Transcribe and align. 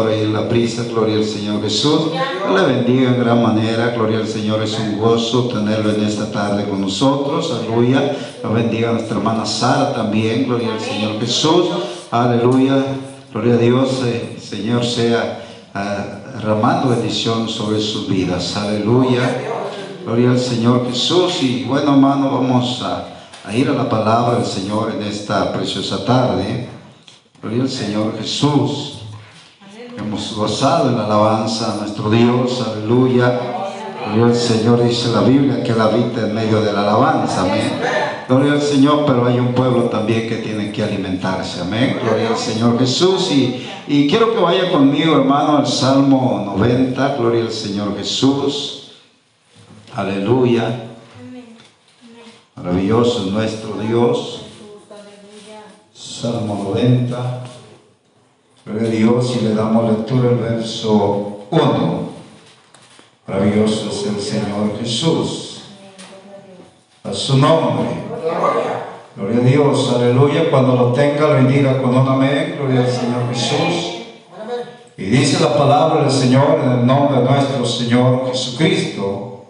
y 0.00 0.20
en 0.20 0.32
la 0.32 0.48
prisa, 0.48 0.84
gloria 0.84 1.16
al 1.16 1.24
Señor 1.24 1.60
Jesús. 1.60 2.12
Le 2.54 2.62
bendiga 2.72 3.08
en 3.08 3.18
gran 3.18 3.42
manera, 3.42 3.90
gloria 3.96 4.18
al 4.18 4.28
Señor, 4.28 4.62
es 4.62 4.78
un 4.78 4.96
gozo 4.96 5.48
tenerlo 5.48 5.90
en 5.90 6.04
esta 6.04 6.30
tarde 6.30 6.68
con 6.68 6.80
nosotros, 6.80 7.52
aleluya. 7.52 8.16
Lo 8.44 8.52
bendiga 8.52 8.90
a 8.90 8.92
nuestra 8.92 9.16
hermana 9.16 9.44
Sara 9.44 9.92
también, 9.92 10.44
gloria 10.44 10.72
al 10.72 10.80
Señor 10.80 11.18
Jesús, 11.18 11.66
aleluya. 12.12 12.76
Gloria 13.32 13.54
a 13.54 13.56
Dios, 13.56 14.02
eh, 14.04 14.38
Señor 14.40 14.84
sea 14.84 15.42
uh, 15.74 16.36
derramando 16.36 16.90
bendición 16.90 17.48
sobre 17.48 17.80
sus 17.80 18.08
vidas, 18.08 18.56
aleluya. 18.56 19.42
Gloria 20.04 20.30
al 20.30 20.38
Señor 20.38 20.86
Jesús 20.86 21.42
y 21.42 21.64
bueno 21.64 21.94
hermano, 21.94 22.30
vamos 22.30 22.84
a 22.84 23.52
ir 23.52 23.68
a 23.68 23.72
la 23.72 23.88
palabra 23.88 24.36
del 24.36 24.46
Señor 24.46 24.92
en 24.96 25.02
esta 25.02 25.52
preciosa 25.52 26.04
tarde. 26.04 26.68
Gloria 27.42 27.62
al 27.62 27.68
Señor 27.68 28.16
Jesús. 28.16 28.97
Hemos 29.98 30.34
gozado 30.34 30.90
en 30.90 30.96
la 30.96 31.06
alabanza 31.06 31.72
a 31.72 31.76
nuestro 31.76 32.08
Dios, 32.08 32.64
aleluya. 32.66 33.40
Gloria 34.06 34.26
al 34.26 34.34
Señor, 34.34 34.82
dice 34.82 35.08
la 35.08 35.22
Biblia, 35.22 35.62
que 35.62 35.74
la 35.74 35.84
habita 35.84 36.20
en 36.22 36.34
medio 36.34 36.62
de 36.62 36.72
la 36.72 36.82
alabanza, 36.82 37.42
amén. 37.42 37.80
Gloria 38.28 38.52
al 38.52 38.62
Señor, 38.62 39.04
pero 39.06 39.26
hay 39.26 39.38
un 39.38 39.54
pueblo 39.54 39.84
también 39.84 40.28
que 40.28 40.36
tiene 40.36 40.70
que 40.70 40.84
alimentarse, 40.84 41.62
amén. 41.62 41.98
Gloria 42.02 42.28
al 42.28 42.36
Señor 42.36 42.78
Jesús. 42.78 43.30
Y, 43.32 43.66
y 43.88 44.08
quiero 44.08 44.32
que 44.32 44.40
vaya 44.40 44.70
conmigo, 44.70 45.16
hermano, 45.16 45.58
al 45.58 45.66
Salmo 45.66 46.42
90, 46.56 47.16
gloria 47.16 47.42
al 47.42 47.52
Señor 47.52 47.96
Jesús. 47.98 48.92
Aleluya. 49.94 50.84
Maravilloso 52.54 53.26
es 53.26 53.32
nuestro 53.32 53.74
Dios. 53.80 54.42
Salmo 55.92 56.72
90. 56.74 57.57
Gloria 58.68 58.86
a 58.86 58.90
Dios 58.90 59.36
y 59.40 59.44
le 59.46 59.54
damos 59.54 59.90
lectura 59.90 60.28
al 60.28 60.36
verso 60.36 61.38
1. 61.50 62.08
Maravilloso 63.26 63.88
es 63.88 64.06
el 64.08 64.20
Señor 64.20 64.78
Jesús. 64.78 65.62
A 67.02 67.14
su 67.14 67.38
nombre. 67.38 67.88
Gloria 69.16 69.38
a 69.38 69.40
Dios, 69.40 69.94
aleluya. 69.94 70.50
Cuando 70.50 70.76
lo 70.76 70.92
tenga, 70.92 71.28
lo 71.28 71.34
bendiga 71.36 71.80
con 71.80 71.96
un 71.96 72.06
amén. 72.06 72.56
Gloria 72.58 72.80
al 72.80 72.90
Señor 72.90 73.32
Jesús. 73.32 74.02
Y 74.98 75.04
dice 75.04 75.42
la 75.42 75.56
palabra 75.56 76.02
del 76.02 76.12
Señor 76.12 76.60
en 76.62 76.72
el 76.72 76.86
nombre 76.86 77.20
de 77.20 77.24
nuestro 77.24 77.64
Señor 77.64 78.26
Jesucristo. 78.30 79.44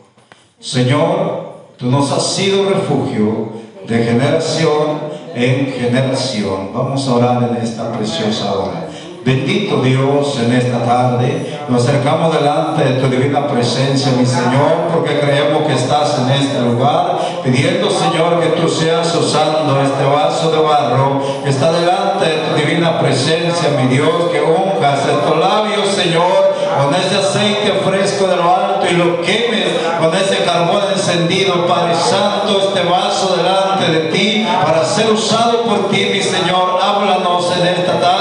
Señor, 0.61 1.55
tú 1.77 1.87
nos 1.87 2.13
has 2.13 2.25
sido 2.25 2.71
refugio 2.71 3.49
de 3.85 3.99
generación 3.99 5.01
en 5.35 5.73
generación. 5.73 6.71
Vamos 6.73 7.09
a 7.09 7.15
orar 7.15 7.51
en 7.51 7.57
esta 7.57 7.91
preciosa 7.93 8.55
hora. 8.55 8.88
Bendito 9.29 9.83
Dios 9.83 10.41
en 10.43 10.55
esta 10.55 10.83
tarde. 10.87 11.59
Nos 11.69 11.87
acercamos 11.87 12.33
delante 12.33 12.83
de 12.83 12.93
tu 12.99 13.09
divina 13.09 13.47
presencia, 13.47 14.11
mi 14.13 14.25
Señor, 14.25 14.89
porque 14.91 15.21
creemos 15.21 15.67
que 15.67 15.75
estás 15.75 16.19
en 16.21 16.31
este 16.31 16.59
lugar, 16.61 17.19
pidiendo, 17.45 17.91
Señor, 17.91 18.41
que 18.41 18.59
tú 18.59 18.67
seas 18.71 19.15
usando 19.15 19.79
este 19.83 20.03
vaso 20.05 20.51
de 20.51 20.61
barro 20.61 21.21
que 21.45 21.51
está 21.51 21.71
delante 21.73 22.25
de 22.25 22.37
tu 22.37 22.55
divina 22.57 22.99
presencia, 22.99 23.69
mi 23.77 23.95
Dios, 23.95 24.31
que 24.33 24.41
unjas 24.41 25.01
estos 25.01 25.39
labios, 25.39 25.89
Señor, 25.89 26.55
con 26.83 26.95
ese 26.95 27.17
aceite 27.17 27.83
fresco 27.85 28.29
de 28.29 28.37
lo 28.37 28.57
alto 28.57 28.87
y 28.91 28.95
lo 28.95 29.21
quemes 29.21 29.59
con 30.01 30.15
ese 30.15 30.45
carbón 30.45 30.83
encendido, 30.93 31.67
Padre 31.67 31.95
Santo, 31.95 32.69
este 32.69 32.89
vaso 32.89 33.37
delante 33.37 33.91
de 33.91 34.11
ti 34.11 34.47
para 34.65 34.85
ser 34.85 35.11
usado 35.11 35.63
por 35.63 35.89
ti, 35.91 36.09
mi 36.13 36.23
Señor. 36.23 36.79
Háblanos 36.81 37.53
en 37.59 37.67
esta 37.67 37.99
tarde, 38.01 38.18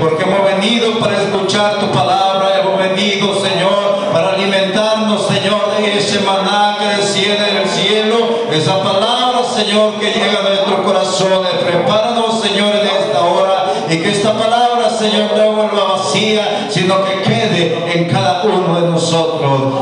porque 0.00 0.22
hemos 0.22 0.42
venido 0.44 0.98
para 0.98 1.20
escuchar 1.22 1.78
tu 1.78 1.86
palabra, 1.90 2.58
hemos 2.58 2.78
venido, 2.78 3.34
Señor, 3.38 4.10
para 4.12 4.30
alimentarnos, 4.30 5.26
Señor, 5.26 5.76
de 5.76 5.98
ese 5.98 6.20
maná 6.20 6.76
que 6.78 6.96
desciende 6.96 7.44
del 7.52 7.68
cielo, 7.68 8.16
esa 8.50 8.82
palabra, 8.82 9.44
Señor, 9.44 9.98
que 10.00 10.10
llega 10.12 10.40
a 10.40 10.48
nuestros 10.48 10.80
corazones. 10.80 11.52
Prepáranos, 11.64 12.40
Señor, 12.40 12.74
en 12.76 12.86
esta 12.86 13.20
hora 13.20 13.72
y 13.90 13.98
que 13.98 14.10
esta 14.10 14.32
palabra, 14.32 14.88
Señor, 14.88 15.36
no 15.36 15.52
vuelva 15.52 15.96
vacía, 15.96 16.68
sino 16.70 17.04
que 17.04 17.22
quede 17.22 17.92
en 17.94 18.08
cada 18.08 18.42
uno 18.42 18.80
de 18.80 18.89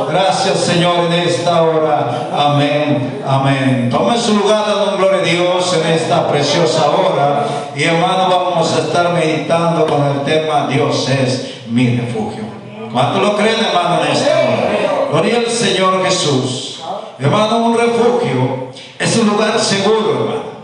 Gracias, 0.07 0.59
Señor, 0.59 1.07
en 1.07 1.13
esta 1.13 1.63
hora. 1.63 2.31
Amén. 2.37 3.23
Amén. 3.27 3.89
Tome 3.91 4.19
su 4.19 4.37
lugar, 4.37 4.65
dando 4.67 4.97
gloria 4.99 5.21
a 5.21 5.23
Dios 5.23 5.75
en 5.75 5.93
esta 5.93 6.29
preciosa 6.29 6.91
hora. 6.91 7.47
Y 7.75 7.85
hermano, 7.85 8.29
vamos 8.29 8.73
a 8.75 8.81
estar 8.81 9.13
meditando 9.13 9.87
con 9.87 10.05
el 10.07 10.23
tema 10.23 10.67
Dios 10.69 11.09
es 11.09 11.63
mi 11.69 11.97
refugio. 11.97 12.45
¿Cuánto 12.93 13.21
lo 13.21 13.37
creen, 13.37 13.65
hermano, 13.65 14.05
en 14.05 14.13
esta 14.13 14.31
hora? 14.31 15.09
Gloria 15.11 15.39
al 15.39 15.47
Señor 15.47 16.05
Jesús. 16.05 16.81
Hermano, 17.19 17.59
un 17.59 17.77
refugio 17.77 18.69
es 18.99 19.17
un 19.17 19.29
lugar 19.29 19.59
seguro, 19.59 20.13
hermano. 20.13 20.59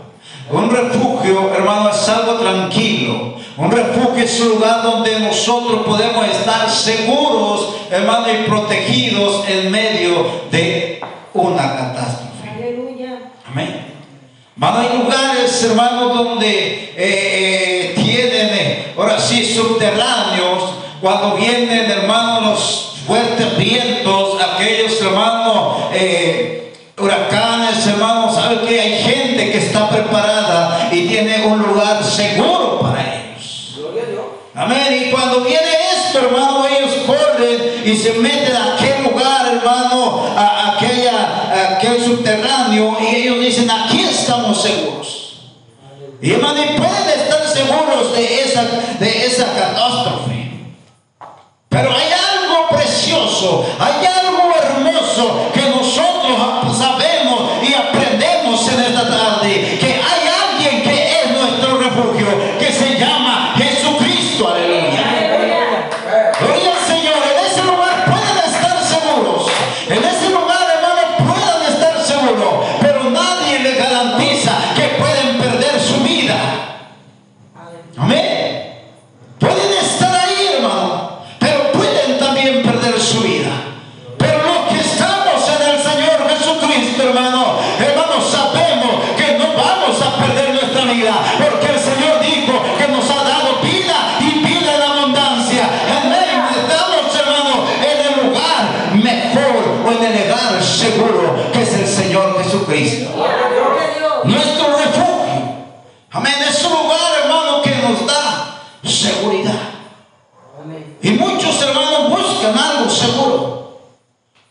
Un 0.51 0.69
refugio, 0.69 1.51
hermano, 1.55 1.89
es 1.89 2.09
algo 2.09 2.33
tranquilo. 2.33 3.35
Un 3.57 3.71
refugio 3.71 4.21
es 4.21 4.39
un 4.41 4.49
lugar 4.49 4.83
donde 4.83 5.17
nosotros 5.21 5.85
podemos 5.85 6.27
estar 6.27 6.69
seguros, 6.69 7.75
hermano, 7.89 8.27
y 8.29 8.47
protegidos 8.49 9.47
en 9.47 9.71
medio 9.71 10.25
de 10.51 11.01
una 11.33 11.75
catástrofe. 11.75 12.49
Aleluya. 12.53 13.31
Amén. 13.47 13.93
Hermano, 14.55 14.79
hay 14.79 14.97
lugares, 14.97 15.63
hermano, 15.63 16.09
donde 16.09 16.47
eh, 16.49 16.95
eh, 16.97 17.93
tienen, 17.95 18.49
eh, 18.53 18.93
ahora 18.97 19.17
sí, 19.19 19.45
subterráneos, 19.45 20.71
cuando 20.99 21.37
vienen, 21.37 21.89
hermano, 21.89 22.51
los 22.51 22.95
fuertes 23.07 23.57
vientos, 23.57 24.37
aquellos, 24.41 24.99
hermano, 25.01 25.89
eh, 25.93 26.73
huracanes, 26.97 27.87
hermano, 27.87 28.33
sabe 28.33 28.67
que 28.67 28.81
hay 28.81 29.01
gente 29.01 29.51
que 29.51 29.57
está 29.59 29.87
preparada 29.89 30.89
y 30.91 31.07
tiene 31.07 31.45
un 31.45 31.59
lugar 31.59 32.03
seguro. 32.03 32.44
Amén. 34.65 35.05
Y 35.07 35.11
cuando 35.11 35.41
viene 35.41 35.69
esto, 35.95 36.19
hermano, 36.19 36.65
ellos 36.65 36.91
corren 37.05 37.83
y 37.85 37.95
se 37.95 38.13
meten 38.13 38.55
a 38.55 38.73
aquel 38.73 39.03
lugar, 39.03 39.45
hermano, 39.45 40.25
a, 40.35 40.71
aquella, 40.71 41.11
a 41.53 41.75
aquel 41.75 42.03
subterráneo, 42.03 42.97
y 42.99 43.15
ellos 43.15 43.39
dicen, 43.41 43.69
aquí 43.69 44.01
estamos 44.01 44.59
seguros. 44.59 45.41
Y 46.19 46.31
hermano, 46.31 46.63
y 46.63 46.79
pueden 46.79 47.19
estar 47.19 47.47
seguros 47.47 48.15
de 48.15 48.41
esa, 48.41 48.63
de 48.99 49.25
esa 49.27 49.53
catástrofe. 49.53 50.49
Pero 51.69 51.91
hay 51.91 52.07
algo 52.11 52.69
precioso, 52.69 53.67
hay 53.77 54.03
algo 54.03 54.51
hermoso 54.55 55.44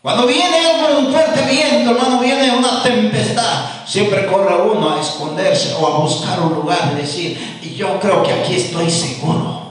Cuando 0.05 0.27
viene 0.27 0.59
algo, 0.59 0.99
un 0.99 1.11
fuerte 1.11 1.41
viento, 1.49 1.89
hermano, 1.89 2.19
viene 2.19 2.55
una 2.55 2.83
tempestad, 2.83 3.65
siempre 3.87 4.27
corre 4.27 4.55
uno 4.55 4.93
a 4.93 5.01
esconderse 5.01 5.73
o 5.79 5.87
a 5.87 5.97
buscar 5.97 6.41
un 6.41 6.53
lugar 6.53 6.91
y 6.93 7.01
decir, 7.01 7.59
y 7.63 7.73
yo 7.73 7.99
creo 7.99 8.21
que 8.21 8.31
aquí 8.31 8.55
estoy 8.55 8.91
seguro. 8.91 9.63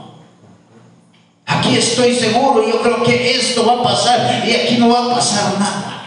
Aquí 1.47 1.77
estoy 1.77 2.17
seguro, 2.17 2.69
yo 2.69 2.83
creo 2.83 3.05
que 3.05 3.37
esto 3.37 3.65
va 3.65 3.75
a 3.75 3.83
pasar 3.85 4.43
y 4.45 4.51
aquí 4.51 4.77
no 4.77 4.89
va 4.89 5.05
a 5.05 5.15
pasar 5.15 5.57
nada. 5.57 6.03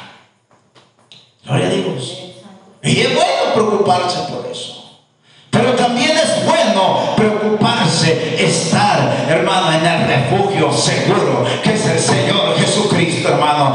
Gloria 1.46 1.68
a 1.68 1.70
Dios. 1.70 2.18
Y 2.84 3.00
es 3.00 3.16
bueno 3.16 3.54
preocuparse 3.54 4.24
por 4.30 4.46
eso. 4.52 5.00
Pero 5.50 5.72
también 5.72 6.12
es 6.18 6.46
bueno 6.46 7.16
preocuparse, 7.16 8.44
estar, 8.44 9.26
hermano, 9.30 9.72
en 9.72 9.86
el 9.86 10.06
refugio 10.06 10.74
seguro 10.74 11.46
que 11.64 11.74
es 11.74 11.86
el 11.86 12.00
Señor 12.00 12.58
Jesucristo, 12.58 13.30
hermano. 13.30 13.74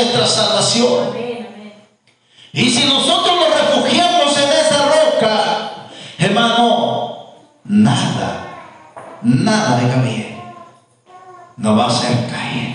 Nuestra 0.00 0.26
salvación. 0.26 1.16
Y 2.52 2.70
si 2.70 2.84
nosotros 2.86 3.36
nos 3.36 3.60
refugiamos 3.60 4.36
en 4.36 4.48
esa 4.50 4.86
roca, 4.86 5.70
hermano, 6.18 7.34
nada, 7.64 8.46
nada 9.22 9.76
de 9.78 10.08
bien 10.08 10.40
nos 11.56 11.78
va 11.78 11.84
a 11.84 11.88
hacer 11.88 12.10
caer. 12.30 12.74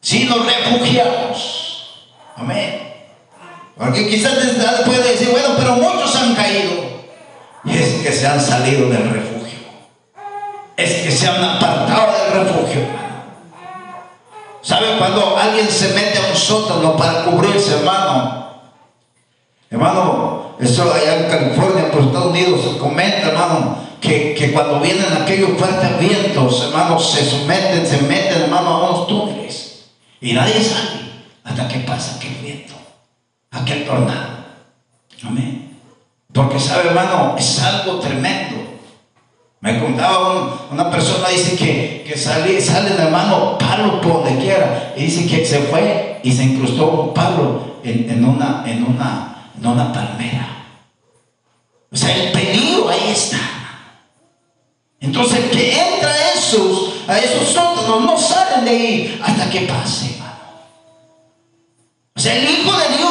Si 0.00 0.24
nos 0.24 0.44
refugiamos, 0.44 2.08
amén. 2.36 2.94
Porque 3.76 4.08
quizás 4.08 4.34
puede 4.84 5.12
decir, 5.12 5.28
bueno, 5.30 5.50
pero 5.56 5.76
muchos 5.76 6.14
han 6.16 6.34
caído. 6.34 6.88
Y 7.64 7.76
es 7.76 8.02
que 8.02 8.12
se 8.12 8.26
han 8.26 8.40
salido 8.40 8.88
del 8.88 9.10
refugio. 9.10 9.58
Es 10.76 11.02
que 11.02 11.10
se 11.10 11.28
han 11.28 11.42
apartado 11.42 12.12
del 12.12 12.44
refugio. 12.44 13.07
Hermano. 14.62 14.62
¿Sabe 14.62 14.98
cuando 14.98 15.36
alguien 15.36 15.68
se 15.68 15.94
mete 15.94 16.18
a 16.18 16.30
un 16.30 16.36
sótano 16.36 16.96
para 16.96 17.24
cubrirse, 17.24 17.78
hermano? 17.78 18.48
Hermano, 19.70 20.56
eso 20.58 20.92
allá 20.92 21.24
en 21.24 21.30
California, 21.30 21.90
por 21.90 22.02
Estados 22.02 22.28
Unidos, 22.28 22.60
se 22.62 22.78
comenta, 22.78 23.28
hermano, 23.28 23.76
que, 24.00 24.34
que 24.34 24.52
cuando 24.52 24.80
vienen 24.80 25.06
aquellos 25.20 25.58
fuertes 25.58 25.98
vientos, 25.98 26.62
hermano, 26.64 26.98
se 26.98 27.24
someten, 27.24 27.86
se 27.86 27.98
meten, 28.02 28.42
hermano, 28.42 28.68
a 28.68 28.90
unos 28.90 29.06
túneles. 29.06 29.90
Y 30.20 30.32
nadie 30.32 30.62
sale 30.62 31.08
hasta 31.44 31.68
que 31.68 31.78
pasa 31.80 32.16
aquel 32.16 32.34
viento, 32.36 32.74
aquel 33.50 33.84
tornado. 33.84 34.38
Amén. 35.26 35.76
Porque 36.32 36.58
sabe, 36.58 36.88
hermano, 36.88 37.34
es 37.38 37.60
algo 37.60 37.98
tremendo. 37.98 38.67
Me 39.60 39.80
contaba 39.80 40.28
un- 40.30 40.50
una 40.72 40.90
persona, 40.90 41.28
dice 41.28 41.56
que, 41.56 42.04
que 42.06 42.16
sale, 42.16 42.60
sale 42.60 42.90
el 42.94 43.00
hermano 43.00 43.58
palo 43.58 44.00
por 44.00 44.24
donde 44.24 44.40
quiera. 44.42 44.94
Y 44.96 45.02
dice 45.06 45.26
que 45.26 45.44
se 45.44 45.60
fue 45.62 46.20
y 46.22 46.32
se 46.32 46.44
incrustó 46.44 46.86
un 46.90 47.14
palo 47.14 47.78
en, 47.82 48.08
en 48.10 48.24
una, 48.24 48.62
en, 48.66 48.84
una, 48.84 49.50
en 49.58 49.66
una 49.66 49.92
palmera. 49.92 50.64
O 51.90 51.96
sea, 51.96 52.14
el 52.14 52.30
peligro 52.32 52.88
ahí 52.88 53.10
está. 53.10 53.38
Entonces 55.00 55.50
que 55.50 55.72
entra 55.72 56.08
a 56.10 56.32
esos, 56.34 56.92
a 57.08 57.18
esos 57.18 57.48
sótanos 57.48 58.02
no 58.04 58.18
salen 58.18 58.64
de 58.64 58.70
ahí 58.70 59.20
hasta 59.24 59.48
que 59.50 59.60
pase, 59.62 60.12
hermano. 60.14 60.32
O 62.16 62.20
sea, 62.20 62.34
el 62.36 62.44
Hijo 62.50 62.72
de 62.76 62.96
Dios, 62.96 63.07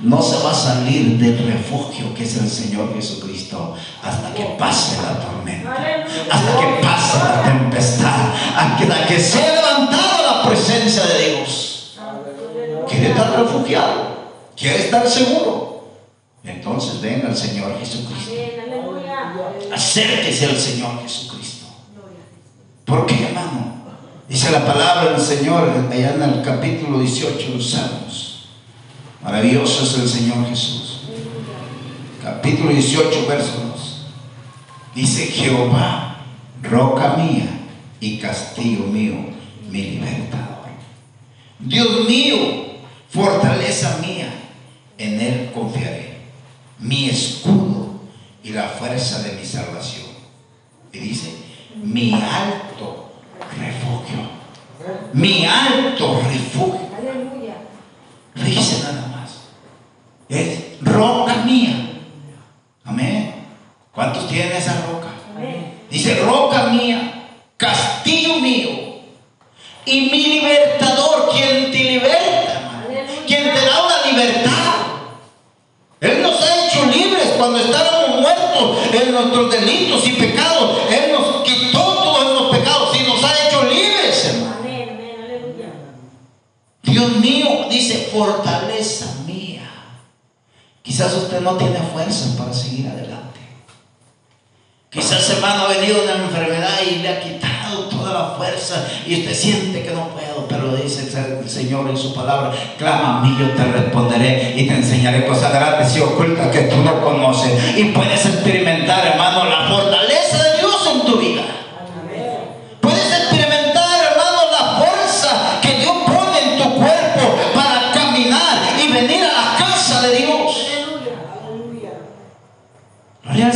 no 0.00 0.22
se 0.22 0.36
va 0.44 0.52
a 0.52 0.54
salir 0.54 1.18
del 1.18 1.52
refugio 1.52 2.14
que 2.14 2.24
es 2.24 2.36
el 2.36 2.48
Señor 2.48 2.94
Jesucristo 2.94 3.74
hasta 4.02 4.32
que 4.32 4.44
pase 4.58 5.02
la 5.02 5.18
tormenta, 5.20 5.72
hasta 6.30 6.60
que 6.60 6.82
pase 6.82 7.18
la 7.18 7.42
tempestad, 7.42 8.34
hasta 8.56 9.06
que 9.06 9.18
sea 9.18 9.54
levantada 9.54 10.22
la 10.22 10.48
presencia 10.48 11.04
de 11.04 11.30
Dios. 11.30 11.98
Quiere 12.88 13.10
estar 13.10 13.40
refugiado, 13.40 14.32
quiere 14.56 14.84
estar 14.84 15.08
seguro. 15.08 15.68
Entonces 16.44 17.00
venga 17.00 17.28
el 17.28 17.36
Señor 17.36 17.78
Jesucristo. 17.78 18.32
Acérquese 19.72 20.46
al 20.46 20.56
Señor 20.56 21.02
Jesucristo. 21.02 21.66
¿Por 22.84 23.04
qué, 23.04 23.26
hermano? 23.26 23.74
Dice 24.28 24.50
la 24.50 24.64
palabra 24.64 25.12
del 25.12 25.20
Señor 25.20 25.70
allá 25.90 26.14
en 26.14 26.22
el 26.22 26.42
capítulo 26.42 27.00
18 27.00 27.36
de 27.38 27.54
los 27.56 27.70
Salmos. 27.70 28.27
Maravilloso 29.22 29.84
es 29.84 29.94
el 29.94 30.08
Señor 30.08 30.48
Jesús. 30.48 31.00
Capítulo 32.22 32.70
18, 32.70 33.26
verso 33.26 33.72
2. 33.74 34.06
Dice 34.94 35.26
Jehová, 35.26 36.24
roca 36.62 37.16
mía 37.16 37.48
y 38.00 38.18
castigo 38.18 38.86
mío, 38.86 39.16
mi 39.70 39.82
libertador. 39.82 40.48
Dios 41.58 42.08
mío, 42.08 42.36
fortaleza 43.10 43.98
mía, 44.00 44.32
en 44.96 45.20
Él 45.20 45.50
confiaré, 45.52 46.18
mi 46.78 47.08
escudo 47.08 48.00
y 48.44 48.50
la 48.50 48.68
fuerza 48.68 49.22
de 49.22 49.32
mi 49.32 49.44
salvación. 49.44 50.06
Y 50.92 50.98
dice, 50.98 51.32
mi 51.82 52.14
alto 52.14 53.12
refugio, 53.58 54.30
mi 55.12 55.44
alto 55.44 56.22
refugio. 56.22 56.77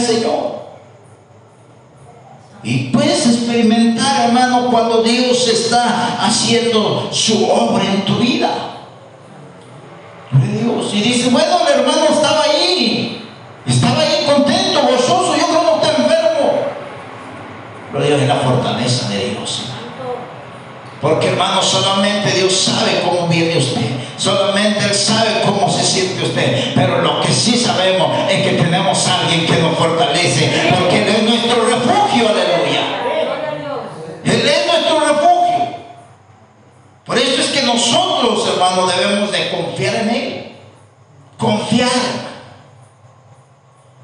Señor. 0.02 0.62
Y 2.64 2.90
puedes 2.90 3.26
experimentar, 3.26 4.28
hermano, 4.28 4.70
cuando 4.70 5.02
Dios 5.02 5.48
está 5.48 6.24
haciendo 6.24 7.08
su 7.12 7.44
obra 7.50 7.84
en 7.84 8.04
tu 8.04 8.16
vida. 8.18 8.50
Dios. 10.32 10.94
Y 10.94 11.00
dice, 11.00 11.28
bueno, 11.30 11.58
el 11.66 11.80
hermano 11.80 12.04
estaba 12.12 12.44
ahí. 12.44 13.26
Estaba 13.66 14.00
ahí 14.00 14.24
contento, 14.26 14.82
gozoso. 14.82 15.36
Yo 15.36 15.46
creo 15.46 15.80
que 15.80 15.86
está 15.86 16.02
enfermo. 16.02 16.52
A 17.94 18.02
Dios 18.02 18.22
es 18.22 18.28
la 18.28 18.36
fortaleza 18.36 19.08
de 19.08 19.30
Dios. 19.30 19.62
Porque 21.02 21.26
hermano, 21.30 21.60
solamente 21.60 22.30
Dios 22.30 22.52
sabe 22.52 23.02
cómo 23.04 23.26
vive 23.26 23.58
usted. 23.58 23.90
Solamente 24.16 24.84
Él 24.84 24.94
sabe 24.94 25.42
cómo 25.44 25.68
se 25.68 25.82
siente 25.82 26.22
usted. 26.22 26.74
Pero 26.76 27.02
lo 27.02 27.20
que 27.20 27.32
sí 27.32 27.58
sabemos 27.58 28.08
es 28.30 28.46
que 28.46 28.52
tenemos 28.52 29.08
a 29.08 29.18
alguien 29.18 29.44
que 29.44 29.60
nos 29.60 29.76
fortalece. 29.76 30.52
Porque 30.78 31.02
Él 31.02 31.08
es 31.08 31.22
nuestro 31.24 31.64
refugio, 31.64 32.28
aleluya. 32.28 33.00
Gloria 33.02 33.50
a 33.50 33.54
Dios. 33.56 33.80
Él 34.24 34.48
es 34.48 34.66
nuestro 34.68 35.00
refugio. 35.00 35.76
Por 37.04 37.18
eso 37.18 37.42
es 37.42 37.48
que 37.48 37.62
nosotros, 37.62 38.48
hermano, 38.54 38.86
debemos 38.86 39.32
de 39.32 39.50
confiar 39.50 39.94
en 39.96 40.08
Él. 40.08 40.52
Confiar. 41.36 41.90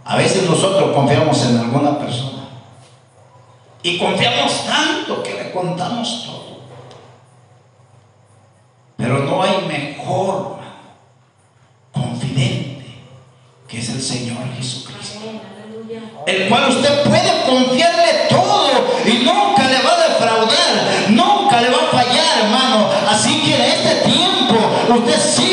A 0.04 0.16
veces 0.16 0.47
nosotros 0.58 0.92
confiamos 0.92 1.40
en 1.46 1.58
alguna 1.58 1.96
persona. 1.98 2.48
Y 3.82 3.96
confiamos 3.96 4.66
tanto 4.66 5.22
que 5.22 5.34
le 5.34 5.52
contamos 5.52 6.24
todo. 6.26 6.58
Pero 8.96 9.20
no 9.20 9.40
hay 9.40 9.64
mejor 9.68 10.58
confidente 11.92 12.86
que 13.68 13.78
es 13.78 13.88
el 13.90 14.02
Señor 14.02 14.38
Jesucristo 14.56 15.20
el 16.26 16.48
cual 16.48 16.68
usted 16.68 17.02
puede 17.04 17.42
confiarle 17.46 18.26
todo 18.28 18.68
y 19.06 19.24
nunca 19.24 19.66
le 19.68 19.82
va 19.82 19.92
a 19.94 20.08
defraudar, 20.08 21.08
nunca 21.08 21.60
le 21.62 21.70
va 21.70 21.78
a 21.78 21.90
fallar, 21.90 22.38
hermano. 22.44 22.90
Así 23.08 23.40
que 23.40 23.54
en 23.54 23.62
este 23.62 23.94
tiempo 24.10 24.54
usted 24.94 25.18
siga 25.18 25.47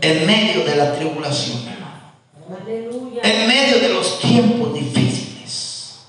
En 0.00 0.26
medio 0.26 0.64
de 0.64 0.76
la 0.76 0.92
tribulación. 0.94 1.58
En 3.22 3.48
medio 3.48 3.80
de 3.80 3.88
los 3.90 4.20
tiempos 4.20 4.74
difíciles. 4.74 6.00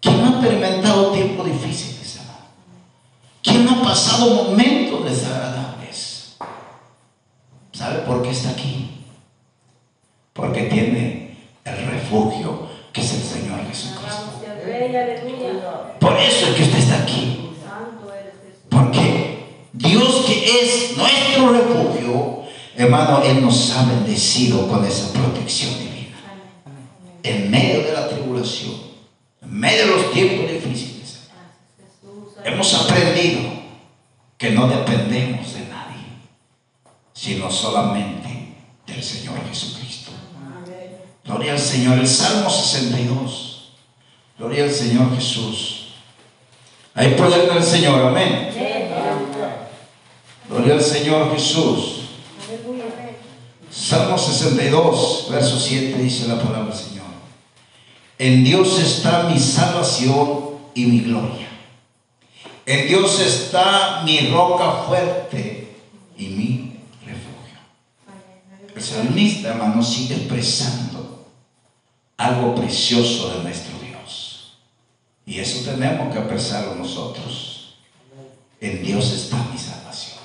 ¿Quién 0.00 0.24
ha 0.24 0.30
experimentado 0.30 1.12
tiempos 1.12 1.46
difíciles, 1.46 2.16
hermano? 2.16 2.46
¿Quién 3.42 3.64
no 3.64 3.80
ha 3.80 3.82
pasado 3.82 4.44
momentos 4.44 5.04
desagradables? 5.04 6.36
¿Sabe 7.72 8.00
por 8.00 8.22
qué 8.22 8.30
está 8.30 8.50
aquí? 8.50 8.90
Porque 10.32 10.62
tiene 10.64 11.36
el 11.64 11.86
refugio 11.86 12.68
que 12.92 13.00
es 13.00 13.12
el 13.14 13.22
Señor 13.22 13.66
Jesucristo. 13.68 14.06
Alabamos 14.06 14.48
al 14.48 14.64
Rey. 14.64 14.96
Aleluya. 14.96 15.98
Por 15.98 16.16
eso 16.18 16.46
es 16.46 16.54
que 16.54 16.62
usted 16.62 16.78
está 16.78 17.02
aquí. 17.02 17.50
Santo 17.62 18.12
eres 18.12 18.34
Jesús. 18.44 18.60
Porque 18.68 19.44
Dios 19.72 20.24
que 20.26 20.44
es 20.44 20.96
nuestro 20.96 21.52
refugio, 21.52 22.44
hermano, 22.80 23.22
Él 23.22 23.42
nos 23.42 23.70
ha 23.72 23.84
bendecido 23.84 24.66
con 24.68 24.84
esa 24.84 25.12
protección 25.12 25.78
divina. 25.78 26.16
En 27.22 27.50
medio 27.50 27.82
de 27.82 27.92
la 27.92 28.08
tribulación, 28.08 28.74
en 29.42 29.52
medio 29.52 29.86
de 29.86 29.92
los 29.92 30.12
tiempos 30.12 30.50
difíciles, 30.50 31.28
hemos 32.44 32.74
aprendido 32.74 33.40
que 34.38 34.50
no 34.52 34.66
dependemos 34.68 35.52
de 35.52 35.60
nadie, 35.66 36.04
sino 37.12 37.50
solamente 37.50 38.54
del 38.86 39.02
Señor 39.02 39.36
Jesucristo. 39.48 40.12
Gloria 41.24 41.52
al 41.52 41.58
Señor. 41.58 41.98
El 41.98 42.08
Salmo 42.08 42.48
62. 42.48 43.72
Gloria 44.38 44.64
al 44.64 44.70
Señor 44.70 45.14
Jesús. 45.14 45.88
Hay 46.94 47.14
poder 47.14 47.52
del 47.52 47.62
Señor. 47.62 48.06
Amén. 48.06 48.50
Amén. 48.52 48.88
Gloria 50.48 50.74
al 50.74 50.82
Señor 50.82 51.30
Jesús. 51.32 51.99
Salmo 53.80 54.18
62, 54.18 55.28
verso 55.30 55.58
7 55.58 55.96
dice 56.02 56.28
la 56.28 56.36
palabra 56.36 56.66
del 56.66 56.74
Señor. 56.74 57.06
En 58.18 58.44
Dios 58.44 58.78
está 58.78 59.22
mi 59.22 59.40
salvación 59.40 60.50
y 60.74 60.84
mi 60.84 61.00
gloria. 61.00 61.48
En 62.66 62.86
Dios 62.86 63.18
está 63.20 64.02
mi 64.04 64.28
roca 64.28 64.84
fuerte 64.86 65.76
y 66.18 66.26
mi 66.26 66.76
refugio. 67.06 67.58
El 68.76 68.82
salmista, 68.82 69.48
hermano, 69.48 69.82
sigue 69.82 70.14
expresando 70.14 71.26
algo 72.18 72.54
precioso 72.54 73.30
de 73.30 73.44
nuestro 73.44 73.78
Dios. 73.78 74.58
Y 75.24 75.38
eso 75.38 75.70
tenemos 75.70 76.14
que 76.14 76.20
pensarlo 76.20 76.74
nosotros. 76.74 77.76
En 78.60 78.82
Dios 78.82 79.10
está 79.10 79.38
mi 79.50 79.58
salvación. 79.58 80.18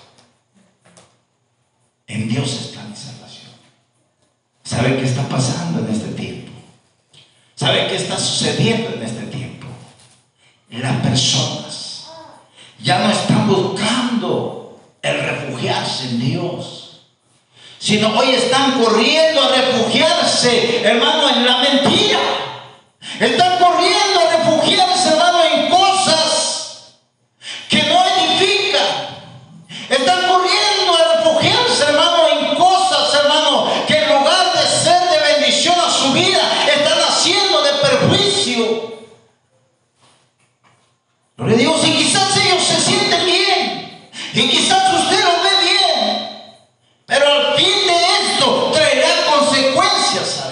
En 2.05 2.27
Dios 2.27 2.51
está. 2.51 2.64
¿Sabe 4.85 4.97
qué 4.97 5.05
está 5.05 5.23
pasando 5.27 5.79
en 5.79 5.91
este 5.91 6.09
tiempo? 6.09 6.51
¿Sabe 7.55 7.87
qué 7.87 7.95
está 7.95 8.19
sucediendo 8.19 8.91
en 8.93 9.01
este 9.01 9.23
tiempo? 9.35 9.65
Las 10.69 10.97
personas 10.97 12.05
ya 12.77 12.99
no 12.99 13.09
están 13.09 13.47
buscando 13.47 14.79
el 15.01 15.19
refugiarse 15.21 16.03
en 16.09 16.19
Dios, 16.19 17.07
sino 17.79 18.15
hoy 18.15 18.29
están 18.29 18.79
corriendo 18.79 19.41
a 19.41 19.55
refugiarse, 19.55 20.83
hermano, 20.85 21.29
en 21.35 21.45
la 21.47 21.57
mentira. 21.57 22.19
Están 23.19 23.57
corriendo 23.57 24.19
a 24.19 24.37
refugiarse, 24.37 25.09
hermano, 25.09 25.39
en 25.45 25.69
cosas 25.71 26.97
que 27.69 27.81
no 27.81 28.03
edifican. 28.05 29.17
Están 29.89 30.24
traerá 48.71 49.23
consecuencias, 49.31 50.44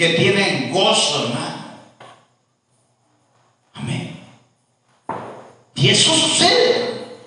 que 0.00 0.14
tienen 0.14 0.72
gozo, 0.72 1.24
hermano. 1.24 1.62
Amén. 3.74 4.18
Y 5.74 5.90
eso 5.90 6.14
sucede. 6.14 7.18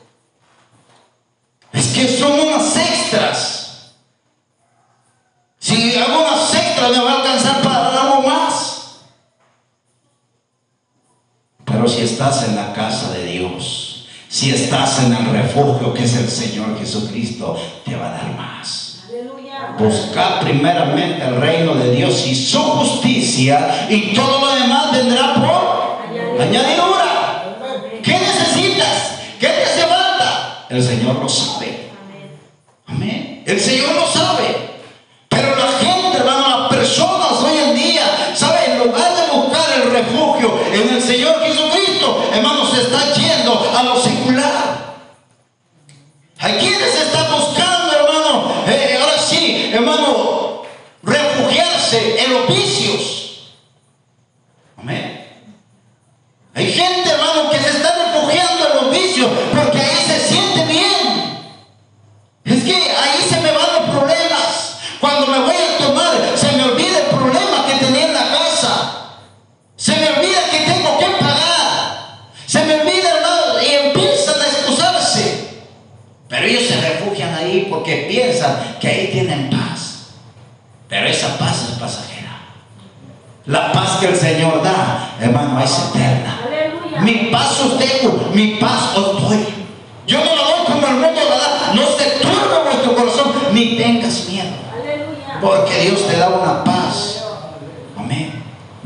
Es 1.71 1.88
que 1.89 2.08
son 2.08 2.32
unas 2.32 2.76
extras. 2.76 3.93
Si 5.60 5.95
hago 5.95 6.21
unas 6.21 6.56
extras 6.56 6.89
me 6.89 7.04
va 7.04 7.12
a 7.12 7.15
alcanzar 7.17 7.62
para 7.62 7.80
dar 7.80 8.08
algo 8.08 8.28
más. 8.28 9.02
Pero 11.65 11.88
si 11.88 12.02
estás 12.02 12.41
en 12.47 12.56
la 12.56 12.74
casa 12.74 13.12
de 13.12 13.24
Dios, 13.26 14.08
si 14.30 14.50
estás 14.50 14.97
en 15.04 15.13
el 15.13 15.30
refugio 15.30 15.93
que 15.93 16.06
es 16.06 16.15
el 16.15 16.28
Señor 16.28 16.80
Jesucristo, 16.80 17.56
te 17.86 17.95
va 17.95 18.08
a 18.08 18.17
dar 18.17 18.36
más. 18.36 18.83
Buscar 19.78 20.39
primeramente 20.41 21.23
el 21.23 21.41
reino 21.41 21.73
de 21.76 21.91
Dios 21.95 22.26
y 22.28 22.36
su 22.36 22.60
justicia 22.60 23.88
y 23.89 24.13
todo 24.13 24.39
lo 24.39 24.56
demás 24.56 24.91
vendrá 24.91 25.34
por 25.34 26.41
añadidura. 26.41 27.58
¿Qué 28.04 28.13
necesitas? 28.13 29.19
¿Qué 29.39 29.47
te 29.47 29.63
hace 29.63 29.82
falta? 29.82 30.65
El 30.69 30.84
Señor 30.84 31.15
lo 31.15 31.28
sabe. 31.28 31.89
Amén. 32.88 33.43
El 33.45 33.60
Señor 33.60 33.95
lo 33.95 34.08
sabe. 34.08 34.42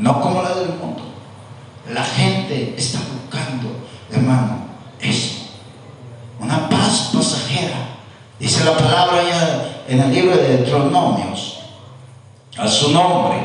No 0.08 0.22
como 0.22 0.40
la 0.42 0.54
del 0.54 0.70
mundo. 0.70 1.02
La 1.92 2.02
gente 2.02 2.74
está 2.78 2.98
buscando, 3.12 3.68
hermano, 4.10 4.68
eso. 4.98 5.50
Una 6.40 6.66
paz 6.66 7.10
pasajera. 7.12 7.98
Dice 8.38 8.64
la 8.64 8.74
palabra 8.74 9.22
ya 9.22 9.84
en 9.86 10.00
el 10.00 10.10
libro 10.10 10.34
de 10.34 10.56
Deuteronomios. 10.56 11.58
A 12.56 12.66
su 12.66 12.90
nombre. 12.90 13.38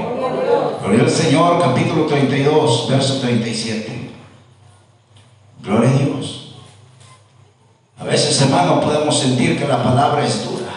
Gloria 0.82 1.04
al 1.04 1.10
Señor, 1.10 1.62
capítulo 1.62 2.06
32, 2.06 2.88
verso 2.90 3.20
37. 3.20 4.12
Gloria 5.62 5.90
a 5.90 5.94
Dios. 5.94 6.56
A 8.00 8.06
veces, 8.06 8.42
hermano, 8.42 8.80
podemos 8.80 9.20
sentir 9.20 9.60
que 9.60 9.68
la 9.68 9.84
palabra 9.84 10.26
es 10.26 10.46
dura. 10.46 10.72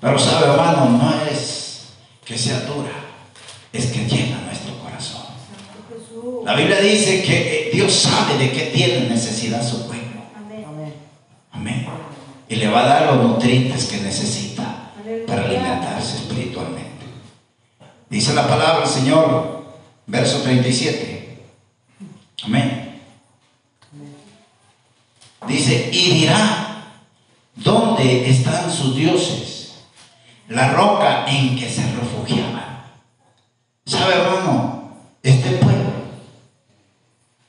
Pero 0.00 0.16
sabe, 0.16 0.46
hermano, 0.46 0.90
no 0.90 1.12
es 1.28 1.88
que 2.24 2.38
sea 2.38 2.60
dura, 2.60 3.08
es 3.72 3.86
que 3.86 4.06
llena 4.06 4.40
nuestro 4.46 4.74
corazón. 4.78 5.22
Santo 5.22 5.84
Jesús. 5.88 6.17
La 6.44 6.54
Biblia 6.54 6.80
dice 6.80 7.22
que 7.22 7.68
eh, 7.68 7.70
Dios 7.72 7.92
sabe 7.92 8.38
de 8.38 8.50
qué 8.50 8.70
tiene 8.74 9.08
necesidad 9.08 9.62
su 9.62 9.86
pueblo. 9.86 10.22
Amén. 10.34 10.94
Amén. 11.52 11.86
Y 12.48 12.56
le 12.56 12.68
va 12.68 12.84
a 12.84 12.88
dar 12.88 13.14
los 13.14 13.22
nutrientes 13.22 13.84
que 13.86 13.98
necesita 13.98 14.92
para 15.26 15.44
alimentarse 15.44 16.16
espiritualmente. 16.16 16.88
Dice 18.08 18.34
la 18.34 18.48
palabra 18.48 18.80
del 18.80 18.88
Señor, 18.88 19.64
verso 20.06 20.40
37. 20.42 21.38
Amén. 22.44 23.02
Dice, 25.46 25.90
y 25.92 26.20
dirá, 26.20 26.94
¿dónde 27.54 28.28
están 28.28 28.70
sus 28.72 28.96
dioses? 28.96 29.74
La 30.48 30.72
roca 30.72 31.26
en 31.26 31.58
que 31.58 31.68
se 31.68 31.82
refugiaban. 31.82 32.84
¿Sabe, 33.84 34.14
hermano? 34.14 34.92
Este 35.22 35.50
pueblo 35.50 35.67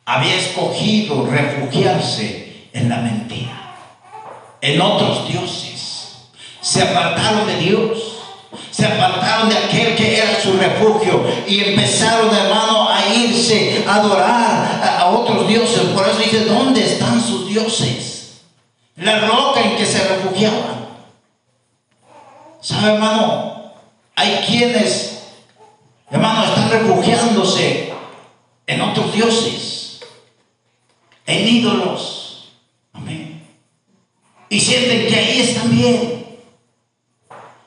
había 0.09 0.37
escogido 0.37 1.27
refugiarse 1.27 2.67
en 2.73 2.89
la 2.89 2.97
mentira 2.97 3.75
en 4.59 4.81
otros 4.81 5.27
dioses. 5.27 6.29
Se 6.61 6.81
apartaron 6.81 7.45
de 7.45 7.57
Dios. 7.57 8.15
Se 8.71 8.87
apartaron 8.87 9.49
de 9.49 9.57
aquel 9.57 9.95
que 9.95 10.17
era 10.17 10.41
su 10.41 10.53
refugio 10.53 11.23
y 11.47 11.63
empezaron, 11.63 12.35
hermano, 12.35 12.89
a 12.89 13.13
irse 13.13 13.83
a 13.87 13.95
adorar 13.95 14.97
a, 14.99 15.05
otros 15.09 15.47
dioses. 15.47 15.81
Por 15.93 16.07
eso 16.07 16.17
dice, 16.17 16.45
¿dónde 16.45 16.83
están 16.83 17.21
sus 17.21 17.47
dioses? 17.47 18.41
La 18.95 19.19
roca 19.19 19.61
en 19.61 19.75
que 19.75 19.85
se 19.85 20.03
refugiaban. 20.07 20.87
¿Sabe, 22.61 22.93
hermano? 22.93 23.73
Hay 24.15 24.43
quienes, 24.47 25.19
hermano, 26.09 26.45
están 26.45 26.71
refugiándose 26.71 27.93
en 28.65 28.81
otros 28.81 29.13
dioses, 29.13 29.78
en 31.29 31.47
ídolos. 31.47 32.49
Amén. 32.91 33.43
Y 34.49 34.59
sienten 34.59 35.07
que 35.07 35.15
ahí 35.15 35.41
están 35.41 35.69
bien. 35.75 36.19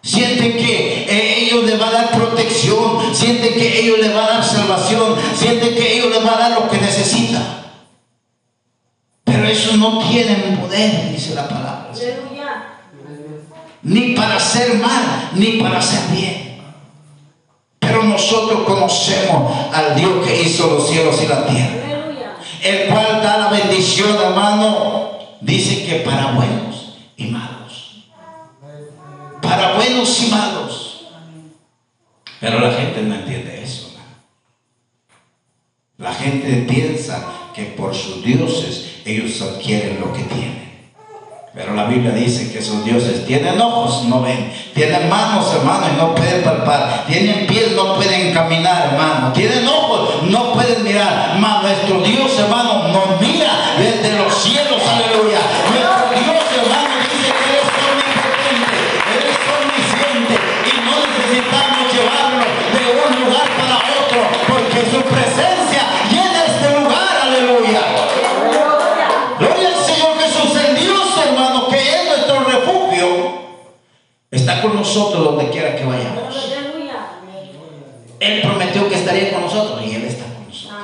Sienten 0.03 0.57
que 0.57 1.47
ellos 1.47 1.65
les 1.65 1.81
va 1.81 1.89
a 1.89 1.93
dar 1.93 2.11
protección, 2.11 3.15
sienten 3.15 3.55
que 3.55 3.81
ellos 3.81 3.99
les 4.01 4.15
va 4.15 4.25
a 4.25 4.31
dar 4.31 4.45
salvación, 4.45 5.15
sienten 5.37 5.77
que 5.77 5.95
ellos 5.95 6.11
les 6.11 6.27
va 6.27 6.35
a 6.35 6.39
dar 6.39 6.51
lo 6.61 6.69
que 6.69 6.79
necesitan. 6.79 7.63
Pero 9.23 9.47
eso 9.47 9.77
no 9.77 10.01
tienen 10.09 10.59
poder, 10.59 11.13
dice 11.13 11.37
la 11.37 11.49
palabra. 11.49 11.89
Aleluya. 11.93 12.81
Ni 13.83 14.15
para 14.15 14.37
hacer 14.37 14.75
mal, 14.75 15.31
ni 15.35 15.61
para 15.63 15.79
hacer 15.79 16.01
bien. 16.11 16.61
Pero 17.79 18.03
nosotros 18.03 18.65
conocemos 18.67 19.53
al 19.73 19.95
Dios 19.95 20.27
que 20.27 20.43
hizo 20.43 20.67
los 20.67 20.89
cielos 20.89 21.23
y 21.23 21.29
la 21.29 21.47
tierra. 21.47 21.92
El 22.63 22.89
cual 22.89 23.21
da 23.21 23.39
la 23.39 23.49
bendición, 23.49 24.17
hermano. 24.23 25.19
Dice 25.41 25.85
que 25.85 25.97
para 25.97 26.31
buenos 26.33 26.97
y 27.17 27.27
malos. 27.27 28.05
Para 29.41 29.75
buenos 29.75 30.23
y 30.23 30.31
malos. 30.31 31.07
Pero 32.39 32.61
la 32.61 32.73
gente 32.73 33.03
no 33.03 33.17
entiende 33.17 33.63
eso. 33.63 33.97
La 35.99 36.15
gente 36.15 36.65
piensa 36.69 37.33
que 37.53 37.65
por 37.65 37.95
sus 37.95 38.25
dioses 38.25 39.01
ellos 39.05 39.43
adquieren 39.43 40.01
lo 40.01 40.13
que 40.13 40.23
tienen. 40.23 40.62
Pero 41.55 41.75
la 41.75 41.85
Biblia 41.85 42.13
dice 42.13 42.51
que 42.51 42.61
esos 42.61 42.83
dioses 42.83 43.27
tienen 43.27 43.61
ojos, 43.61 44.05
no 44.05 44.23
ven. 44.23 44.51
Tienen 44.73 45.07
manos, 45.11 45.53
hermano, 45.55 45.85
y 45.93 46.01
no 46.01 46.15
pueden 46.15 46.43
palpar. 46.43 47.05
Tienen 47.07 47.47
pies, 47.47 47.73
no 47.77 47.95
pueden 47.97 48.33
caminar, 48.33 48.89
hermano. 48.91 49.33
Tienen 49.35 49.69
ojos, 49.69 50.23
no 50.31 50.55
pueden 50.55 50.83
mirar. 50.83 51.37
Mas 51.39 51.63
nuestro 51.63 52.01
Dios, 52.01 52.39
hermano, 52.39 52.89
nos 52.89 53.21
mira 53.21 53.51
desde 53.77 54.17
los 54.17 54.35
cielos, 54.35 54.72
nosotros 74.83 75.25
donde 75.25 75.49
quiera 75.49 75.77
que 75.77 75.85
vayamos. 75.85 76.35
Él 78.19 78.43
prometió 78.43 78.89
que 78.89 78.97
estaría 78.97 79.33
con 79.33 79.43
nosotros 79.43 79.81
y 79.87 79.95
Él 79.95 80.05
está 80.05 80.25
con 80.25 80.49
nosotros. 80.49 80.81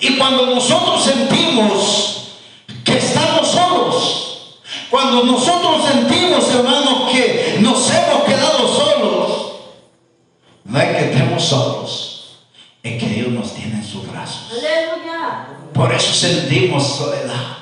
Y 0.00 0.16
cuando 0.16 0.46
nosotros 0.46 1.04
sentimos 1.04 2.38
que 2.84 2.96
estamos 2.96 3.48
solos, 3.48 4.58
cuando 4.90 5.24
nosotros 5.24 5.84
sentimos, 5.86 6.48
hermano, 6.54 7.08
que 7.10 7.58
nos 7.60 7.90
hemos 7.90 8.24
quedado 8.24 8.68
solos, 8.68 9.52
no 10.64 10.80
es 10.80 10.96
que 10.96 11.12
estemos 11.12 11.42
solos, 11.42 12.38
es 12.82 13.02
que 13.02 13.08
Dios 13.08 13.28
nos 13.28 13.54
tiene 13.54 13.76
en 13.76 13.84
sus 13.84 14.10
brazos. 14.10 14.52
Por 15.72 15.92
eso 15.92 16.12
sentimos 16.12 16.86
soledad. 16.86 17.58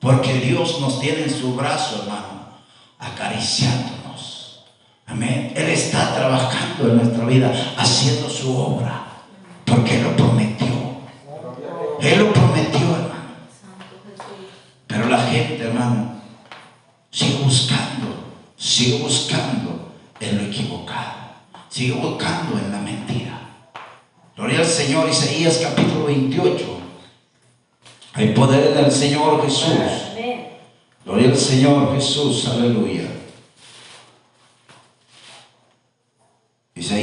Porque 0.00 0.34
Dios 0.34 0.80
nos 0.80 1.00
tiene 1.00 1.22
en 1.24 1.30
su 1.30 1.54
brazo, 1.54 2.02
hermano, 2.02 2.58
acariciándonos. 2.98 4.03
Amén. 5.06 5.52
Él 5.54 5.68
está 5.68 6.14
trabajando 6.14 6.88
en 6.88 6.96
nuestra 6.96 7.24
vida, 7.26 7.74
haciendo 7.76 8.28
su 8.28 8.56
obra. 8.56 9.06
Porque 9.64 10.02
lo 10.02 10.16
prometió. 10.16 10.66
Él 12.00 12.18
lo 12.18 12.32
prometió, 12.32 12.80
hermano. 12.80 13.14
Pero 14.86 15.08
la 15.08 15.18
gente, 15.26 15.62
hermano, 15.62 16.14
sigue 17.10 17.38
buscando, 17.42 18.32
sigue 18.56 18.98
buscando 18.98 19.92
en 20.20 20.38
lo 20.38 20.44
equivocado. 20.44 21.12
Sigue 21.68 21.94
buscando 21.94 22.58
en 22.58 22.70
la 22.70 22.78
mentira. 22.78 23.40
Gloria 24.36 24.60
al 24.60 24.66
Señor, 24.66 25.08
Isaías 25.08 25.58
capítulo 25.62 26.06
28. 26.06 26.64
Hay 28.14 28.28
poder 28.28 28.76
en 28.76 28.84
el 28.84 28.92
Señor 28.92 29.42
Jesús. 29.44 29.74
Gloria 31.04 31.28
al 31.30 31.36
Señor 31.36 31.94
Jesús, 31.94 32.48
aleluya. 32.48 33.13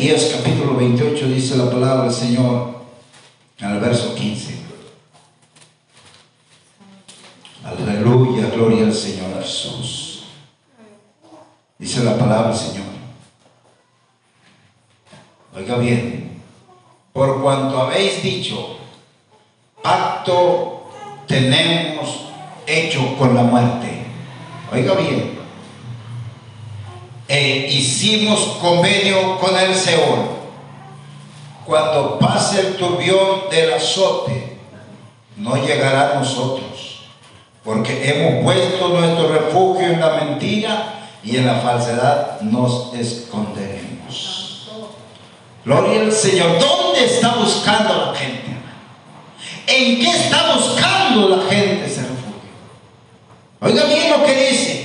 Isaías 0.02 0.36
capítulo 0.36 0.78
28 0.78 1.28
dice 1.28 1.58
la 1.58 1.70
palabra 1.70 2.06
del 2.06 2.12
Señor 2.12 2.74
el 3.60 3.80
verso 3.80 4.16
15. 4.16 4.56
Aleluya, 7.64 8.50
gloria 8.50 8.86
al 8.86 8.96
Señor 8.96 9.40
Jesús. 9.44 10.24
Dice 11.78 12.04
la 12.04 12.18
palabra 12.18 12.48
del 12.48 12.58
Señor. 12.58 12.86
Oiga 15.56 15.78
bien, 15.78 16.42
por 17.14 17.40
cuanto 17.40 17.80
habéis 17.80 18.24
dicho, 18.24 18.78
pacto 19.84 20.90
tenemos 21.28 22.26
hecho 22.66 23.16
con 23.20 23.36
la 23.36 23.44
muerte. 23.44 24.04
Oiga 24.74 24.96
bien. 24.96 25.41
E 27.34 27.68
hicimos 27.72 28.58
convenio 28.60 29.40
con 29.40 29.58
el 29.58 29.74
Seol. 29.74 30.20
Cuando 31.66 32.20
pase 32.20 32.60
el 32.60 32.76
turbión 32.76 33.50
del 33.50 33.72
azote, 33.72 34.58
no 35.38 35.56
llegará 35.56 36.12
a 36.12 36.16
nosotros, 36.16 37.04
porque 37.64 38.02
hemos 38.04 38.44
puesto 38.44 38.90
nuestro 38.90 39.30
refugio 39.30 39.88
en 39.88 40.02
la 40.02 40.10
mentira 40.16 41.08
y 41.24 41.38
en 41.38 41.46
la 41.46 41.56
falsedad 41.62 42.42
nos 42.42 42.94
esconderemos. 42.96 44.68
Gloria 45.64 46.02
al 46.02 46.12
Señor. 46.12 46.60
¿Dónde 46.60 47.06
está 47.06 47.36
buscando 47.36 48.08
la 48.08 48.14
gente? 48.14 48.52
¿En 49.68 50.02
qué 50.02 50.10
está 50.10 50.54
buscando 50.54 51.30
la 51.30 51.50
gente 51.50 51.86
ese 51.86 52.02
refugio? 52.02 52.42
Oiga 53.62 53.86
bien 53.86 54.10
lo 54.10 54.26
que 54.26 54.50
dice. 54.50 54.81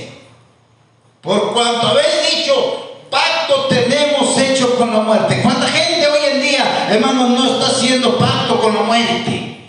Por 1.27 1.51
cuanto 1.51 1.87
habéis 1.87 2.37
dicho, 2.37 3.03
pacto 3.11 3.65
tenemos 3.65 4.37
hecho 4.37 4.77
con 4.77 4.93
la 4.93 5.01
muerte. 5.01 5.41
¿Cuánta 5.43 5.67
gente 5.67 6.07
hoy 6.07 6.19
en 6.31 6.41
día, 6.41 6.87
hermano, 6.89 7.27
no 7.27 7.51
está 7.51 7.67
haciendo 7.67 8.17
pacto 8.17 8.57
con 8.61 8.73
la 8.73 8.83
muerte? 8.83 9.67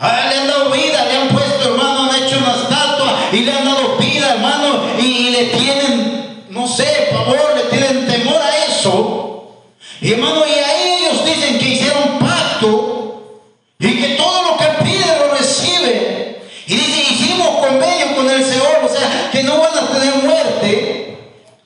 Ah, 0.00 0.26
le 0.28 0.38
han 0.40 0.48
dado 0.48 0.70
vida, 0.72 1.04
le 1.04 1.16
han 1.18 1.28
puesto, 1.28 1.68
hermano, 1.72 2.10
han 2.10 2.20
hecho 2.24 2.38
una 2.38 2.52
estatua 2.56 3.28
y 3.30 3.36
le 3.42 3.52
han 3.52 3.64
dado 3.64 3.96
vida, 3.96 4.34
hermano, 4.34 4.80
y, 4.98 5.02
y 5.04 5.30
le 5.30 5.44
tienen, 5.44 6.46
no 6.50 6.66
sé, 6.66 7.10
favor, 7.12 7.54
le 7.54 7.62
tienen 7.78 8.08
temor 8.08 8.42
a 8.42 8.66
eso. 8.66 9.54
Y 10.00 10.14
hermano, 10.14 10.42
y 10.48 10.50
a 10.50 10.82
ellos 10.84 11.24
dicen 11.24 11.60
que 11.60 11.68
hicieron 11.68 12.18
pacto 12.18 13.44
y 13.78 14.00
que 14.00 14.08
todo 14.16 14.50
lo 14.50 14.56
que 14.56 14.66
pide 14.82 15.16
lo 15.16 15.32
recibe. 15.32 16.42
Y 16.66 16.74
dice, 16.74 17.12
hicimos 17.12 17.64
convenio 17.64 18.16
con 18.16 18.28
el 18.28 18.44
Señor, 18.44 18.80
o 18.84 18.88
sea, 18.88 19.30
que 19.30 19.44
no 19.44 19.60
van 19.60 19.78
a 19.78 19.88
tener 19.92 20.14
muerte. 20.24 20.96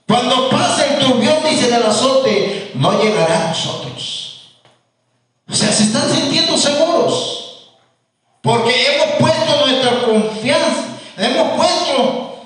Cuando 0.06 0.48
pase 0.50 0.86
el 0.86 0.98
turbión, 1.06 1.38
dice 1.48 1.70
del 1.70 1.82
azote, 1.82 2.70
no 2.74 3.02
llegará 3.02 3.46
a 3.46 3.48
nosotros. 3.48 4.52
O 5.48 5.54
sea, 5.54 5.72
se 5.72 5.84
están 5.84 6.08
sintiendo 6.10 6.56
seguros. 6.56 7.70
Porque 8.42 8.74
hemos 8.94 9.16
puesto 9.18 9.66
nuestra 9.66 10.02
confianza, 10.04 10.84
hemos 11.16 11.56
puesto, 11.56 12.44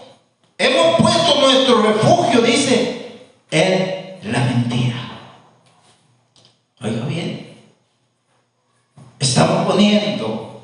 hemos 0.58 1.00
puesto 1.00 1.40
nuestro 1.40 1.82
refugio, 1.82 2.40
dice, 2.42 3.18
en 3.50 4.18
la 4.32 4.38
mentira. 4.40 4.96
Oiga 6.80 7.04
bien, 7.06 7.58
estamos 9.18 9.66
poniendo 9.66 10.62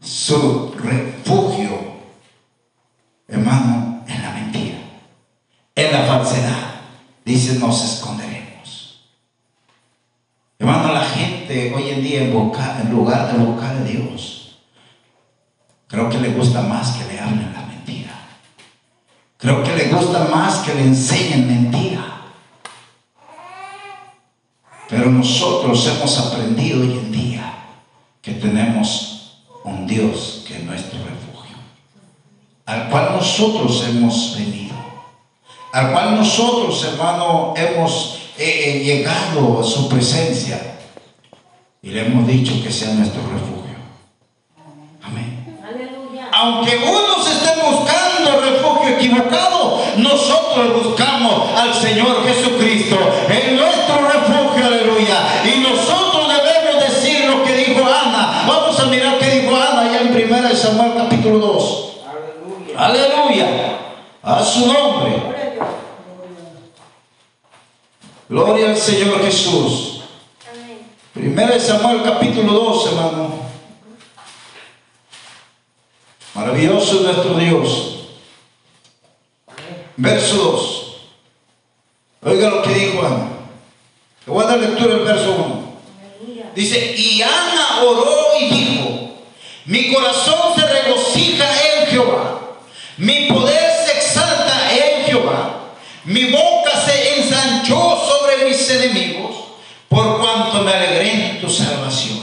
su 0.00 0.72
refugio, 0.78 1.96
hermano, 3.26 4.04
en 4.06 4.22
la 4.22 4.30
mentira, 4.30 4.78
en 5.74 5.92
la 5.92 6.04
falsedad. 6.04 6.70
Dice, 7.24 7.54
nos 7.58 7.82
esconderemos. 7.82 9.00
Hermano, 10.60 10.92
la 10.92 11.04
gente 11.04 11.74
hoy 11.74 11.90
en 11.90 12.02
día 12.04 12.20
en, 12.22 12.32
boca- 12.32 12.78
en 12.80 12.90
lugar 12.92 13.32
de 13.32 13.38
buscar 13.44 13.74
a 13.76 13.80
Dios, 13.82 14.58
creo 15.88 16.08
que 16.08 16.18
le 16.18 16.28
gusta 16.30 16.62
más 16.62 16.92
que 16.92 17.12
le 17.12 17.20
hablen 17.20 17.52
la 17.52 17.62
mentira. 17.62 18.12
Creo 19.36 19.62
que 19.64 19.74
le 19.74 19.88
gusta 19.88 20.28
más 20.32 20.58
que 20.58 20.72
le 20.74 20.82
enseñen 20.82 21.46
mentira. 21.46 22.12
Pero 24.88 25.10
nosotros 25.10 25.86
hemos 25.88 26.18
aprendido 26.18 26.80
hoy 26.80 26.92
en 26.92 27.12
día 27.12 27.54
que 28.22 28.32
tenemos 28.32 29.40
un 29.64 29.86
Dios 29.86 30.44
que 30.46 30.58
es 30.58 30.62
nuestro 30.62 30.98
refugio, 31.00 31.56
al 32.66 32.88
cual 32.88 33.16
nosotros 33.16 33.84
hemos 33.88 34.36
venido, 34.36 34.76
al 35.72 35.90
cual 35.92 36.14
nosotros, 36.14 36.84
hermano, 36.84 37.54
hemos 37.56 38.18
eh, 38.38 38.62
eh, 38.64 38.84
llegado 38.84 39.60
a 39.60 39.64
su 39.64 39.88
presencia 39.88 40.78
y 41.82 41.90
le 41.90 42.06
hemos 42.06 42.26
dicho 42.26 42.52
que 42.62 42.70
sea 42.70 42.94
nuestro 42.94 43.22
refugio. 43.22 43.76
Amén. 45.02 45.58
Aleluya. 45.66 46.28
Aunque 46.32 46.76
unos 46.76 47.28
estén 47.28 47.58
buscando 47.60 48.40
refugio 48.40 48.96
equivocado, 48.96 49.82
nosotros 49.96 50.84
buscamos 50.84 51.50
al 51.56 51.74
Señor 51.74 52.24
Jesucristo 52.24 52.98
en 53.28 53.56
aleluya. 54.96 55.42
Y 55.44 55.60
nosotros 55.60 56.28
debemos 56.28 56.82
decir 56.82 57.26
lo 57.26 57.44
que 57.44 57.54
dijo 57.54 57.84
Ana. 57.84 58.44
Vamos 58.46 58.78
a 58.80 58.86
mirar 58.86 59.18
qué 59.18 59.40
dijo 59.40 59.54
Ana 59.54 59.82
allá 59.82 60.00
en 60.00 60.32
1 60.32 60.56
Samuel 60.56 60.92
capítulo 60.96 61.38
2. 61.38 61.92
Aleluya. 62.76 63.46
Aleluya. 63.46 63.78
A 64.22 64.44
su 64.44 64.72
nombre. 64.72 65.22
Gloria 68.28 68.70
al 68.70 68.76
Señor 68.76 69.22
Jesús. 69.24 70.00
Amén. 71.14 71.48
1 71.48 71.60
Samuel 71.60 72.02
capítulo 72.02 72.52
2, 72.52 72.86
hermano. 72.88 73.46
Maravilloso 76.34 76.96
es 76.96 77.02
nuestro 77.02 77.34
Dios. 77.34 77.92
Verso 79.96 80.36
2. 82.22 82.32
Oiga 82.32 82.50
lo 82.50 82.62
que 82.62 82.74
dijo 82.74 83.06
Ana. 83.06 83.35
Le 84.26 84.32
voy 84.32 84.44
a 84.44 84.48
dar 84.48 84.58
lectura 84.58 84.94
el 84.94 85.04
verso 85.04 85.36
1. 85.38 85.76
Aleluya. 86.18 86.50
Dice, 86.52 86.94
y 86.98 87.22
Ana 87.22 87.82
oró 87.84 88.32
y 88.40 88.46
dijo, 88.46 89.10
mi 89.66 89.92
corazón 89.92 90.54
se 90.56 90.66
regocija 90.66 91.44
en 91.44 91.86
Jehová, 91.86 92.40
mi 92.96 93.28
poder 93.28 93.70
se 93.86 93.92
exalta 93.98 94.72
en 94.74 95.04
Jehová, 95.04 95.74
mi 96.04 96.24
boca 96.24 96.72
se 96.84 97.20
ensanchó 97.20 97.98
sobre 98.04 98.48
mis 98.48 98.68
enemigos, 98.68 99.36
por 99.88 100.18
cuanto 100.18 100.62
me 100.62 100.72
alegré 100.72 101.12
en 101.12 101.40
tu 101.40 101.48
salvación. 101.48 102.20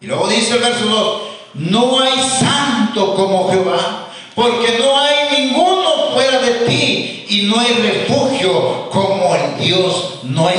Y 0.00 0.06
luego 0.06 0.28
dice 0.28 0.54
el 0.54 0.60
verso 0.60 0.84
2, 0.84 1.22
no 1.54 2.00
hay 2.00 2.22
santo 2.22 3.16
como 3.16 3.50
Jehová, 3.50 4.10
porque 4.36 4.78
no 4.78 4.96
hay 5.00 5.40
ninguno 5.40 6.12
fuera 6.12 6.38
de 6.38 6.50
ti 6.66 7.26
y 7.28 7.42
no 7.42 7.58
hay 7.58 7.72
refugio 7.74 8.90
como 8.90 9.34
el 9.34 9.58
Dios 9.58 10.20
nuestro. 10.22 10.55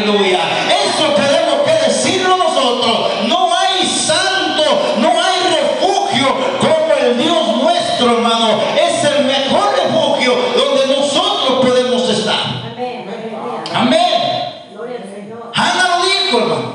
Aleluya. 0.00 0.40
Eso 0.68 1.12
tenemos 1.14 1.60
que 1.66 1.72
decirlo 1.86 2.36
nosotros. 2.36 3.28
No 3.28 3.50
hay 3.54 3.86
santo, 3.86 4.62
no 4.98 5.08
hay 5.08 5.40
refugio 5.54 6.34
como 6.58 6.94
el 6.94 7.18
Dios 7.18 7.56
nuestro, 7.62 8.12
hermano. 8.16 8.60
Es 8.80 9.04
el 9.04 9.24
mejor 9.24 9.74
refugio 9.76 10.34
donde 10.56 10.96
nosotros 10.96 11.66
podemos 11.66 12.08
estar. 12.08 12.40
Amén. 12.72 13.08
Aleluya. 13.08 13.78
Amén. 13.78 14.72
Gloria 14.72 14.96
al 15.02 15.14
Señor. 15.14 15.52
Ana 15.54 15.88
lo 15.88 16.04
dijo, 16.04 16.38
hermano. 16.38 16.72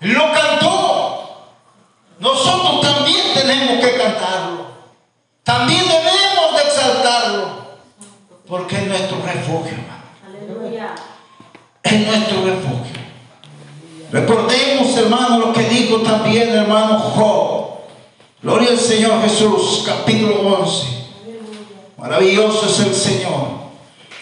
Lo 0.00 0.32
cantó. 0.32 1.48
Nosotros 2.20 2.80
también 2.82 3.34
tenemos 3.34 3.84
que 3.84 3.96
cantarlo. 3.96 4.66
También 5.42 5.82
debemos 5.88 6.56
de 6.56 6.62
exaltarlo. 6.62 7.62
Porque 8.46 8.76
es 8.76 8.86
nuestro 8.86 9.18
refugio, 9.24 9.72
hermano. 9.72 10.02
Aleluya. 10.24 10.94
Es 11.82 12.06
nuestro 12.06 12.44
refugio. 12.46 13.02
Recordemos, 14.12 14.94
hermano, 14.98 15.38
lo 15.38 15.52
que 15.54 15.62
dijo 15.62 16.00
también, 16.00 16.50
hermano 16.50 16.98
Job. 16.98 17.62
Gloria 18.42 18.70
al 18.70 18.78
Señor 18.78 19.22
Jesús, 19.22 19.84
capítulo 19.86 20.40
11. 20.60 20.86
Maravilloso 21.96 22.66
es 22.66 22.80
el 22.80 22.94
Señor. 22.94 23.62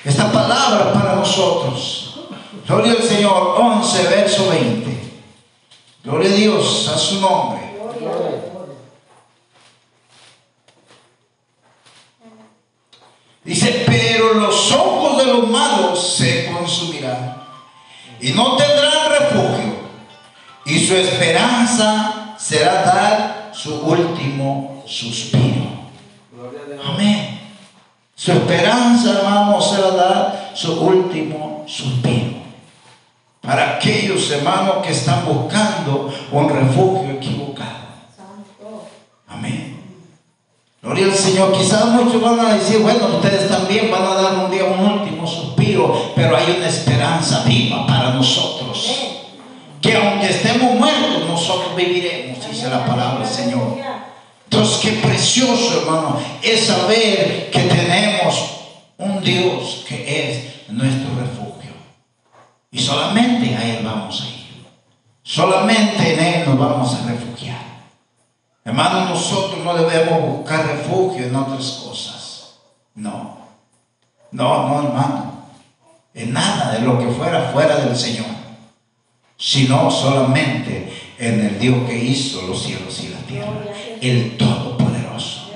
Esta 0.04 0.30
palabra 0.30 0.92
para 0.92 1.16
nosotros. 1.16 2.20
Gloria 2.68 2.92
al 2.92 3.02
Señor, 3.02 3.56
11, 3.58 4.02
verso 4.04 4.48
20. 4.50 5.00
Gloria 6.04 6.30
a 6.30 6.34
Dios, 6.34 6.88
a 6.94 6.96
su 6.96 7.20
nombre. 7.20 7.60
Dice, 13.42 13.84
pero 13.86 14.34
los 14.34 14.70
ojos 14.70 15.18
de 15.18 15.32
los 15.32 15.48
malos 15.48 16.14
se 16.16 16.52
consumirán 16.52 17.42
y 18.20 18.32
no 18.32 18.56
tendrán 18.56 19.10
refugio 19.10 19.49
y 20.70 20.86
su 20.86 20.94
esperanza 20.94 22.36
será 22.38 22.84
dar 22.84 23.50
su 23.52 23.74
último 23.80 24.84
suspiro. 24.86 25.66
Amén. 26.86 27.40
Su 28.14 28.32
esperanza, 28.32 29.18
hermano, 29.18 29.60
será 29.60 29.90
dar 29.90 30.52
su 30.54 30.80
último 30.80 31.64
suspiro. 31.66 32.38
Para 33.40 33.76
aquellos 33.76 34.30
hermanos 34.30 34.76
que 34.86 34.92
están 34.92 35.24
buscando 35.26 36.12
un 36.30 36.48
refugio 36.48 37.14
equivocado. 37.14 37.90
Amén. 39.26 39.76
Gloria 40.82 41.06
al 41.06 41.14
Señor. 41.14 41.52
Quizás 41.52 41.86
muchos 41.86 42.22
van 42.22 42.38
a 42.38 42.54
decir, 42.54 42.78
bueno, 42.78 43.08
ustedes 43.16 43.48
también 43.48 43.90
van 43.90 44.04
a 44.04 44.14
dar 44.14 44.34
un 44.44 44.50
día 44.50 44.64
un 44.64 45.00
último 45.00 45.26
suspiro, 45.26 46.12
pero 46.14 46.36
hay 46.36 46.56
una 46.58 46.68
esperanza 46.68 47.42
viva 47.44 47.86
para 47.88 48.14
nosotros. 48.14 49.09
Que 49.80 49.96
aunque 49.96 50.30
estemos 50.30 50.74
muertos, 50.74 51.26
nosotros 51.26 51.74
viviremos, 51.74 52.46
dice 52.48 52.68
la 52.68 52.84
palabra 52.84 53.20
del 53.20 53.28
Señor. 53.28 53.78
Entonces, 54.44 54.78
qué 54.78 54.92
precioso, 54.98 55.80
hermano, 55.80 56.18
es 56.42 56.66
saber 56.66 57.50
que 57.50 57.60
tenemos 57.60 58.50
un 58.98 59.22
Dios 59.22 59.84
que 59.88 60.30
es 60.30 60.70
nuestro 60.70 61.14
refugio. 61.18 61.72
Y 62.70 62.78
solamente 62.78 63.56
a 63.56 63.64
Él 63.64 63.84
vamos 63.84 64.20
a 64.20 64.26
ir. 64.26 64.66
Solamente 65.22 66.14
en 66.14 66.20
Él 66.20 66.44
nos 66.46 66.58
vamos 66.58 66.94
a 66.94 67.08
refugiar. 67.08 67.60
Hermano, 68.64 69.06
nosotros 69.10 69.64
no 69.64 69.74
debemos 69.74 70.38
buscar 70.38 70.66
refugio 70.66 71.26
en 71.26 71.34
otras 71.34 71.82
cosas. 71.84 72.54
No. 72.94 73.38
No, 74.32 74.68
no, 74.68 74.88
hermano. 74.88 75.32
En 76.12 76.32
nada 76.32 76.72
de 76.72 76.80
lo 76.80 76.98
que 76.98 77.06
fuera 77.06 77.50
fuera 77.52 77.76
del 77.76 77.96
Señor. 77.96 78.39
Sino 79.40 79.90
solamente 79.90 80.92
en 81.18 81.40
el 81.40 81.58
Dios 81.58 81.88
que 81.88 81.96
hizo 81.96 82.42
los 82.42 82.62
cielos 82.62 83.02
y 83.02 83.08
la 83.08 83.20
tierra. 83.20 83.48
El 84.00 84.36
Todopoderoso. 84.36 85.50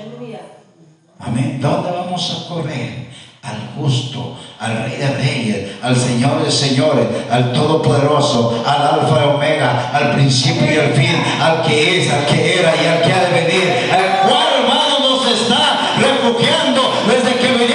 Amén. 1.19 1.59
¿Dónde 1.61 1.91
vamos 1.91 2.31
a 2.31 2.49
correr? 2.49 3.05
Al 3.43 3.73
justo, 3.77 4.39
al 4.59 4.85
Rey 4.85 4.97
de 4.97 5.07
Reyes, 5.15 5.71
al 5.83 5.95
Señor 5.95 6.43
de 6.43 6.51
Señores, 6.51 7.05
al 7.29 7.53
Todopoderoso, 7.53 8.63
al 8.65 8.99
Alfa 8.99 9.23
y 9.23 9.35
Omega, 9.35 9.91
al 9.93 10.15
principio 10.15 10.65
y 10.65 10.77
al 10.77 10.93
fin, 10.93 11.15
al 11.39 11.61
que 11.61 12.01
es, 12.01 12.11
al 12.11 12.25
que 12.25 12.59
era 12.59 12.73
y 12.75 12.87
al 12.87 13.01
que 13.03 13.13
ha 13.13 13.23
de 13.23 13.41
venir, 13.43 13.91
al 13.91 14.27
cual 14.27 14.47
hermano 14.61 14.99
nos 14.99 15.27
está 15.31 15.93
refugiando 15.99 16.91
desde 17.07 17.39
que 17.39 17.53
venimos 17.53 17.74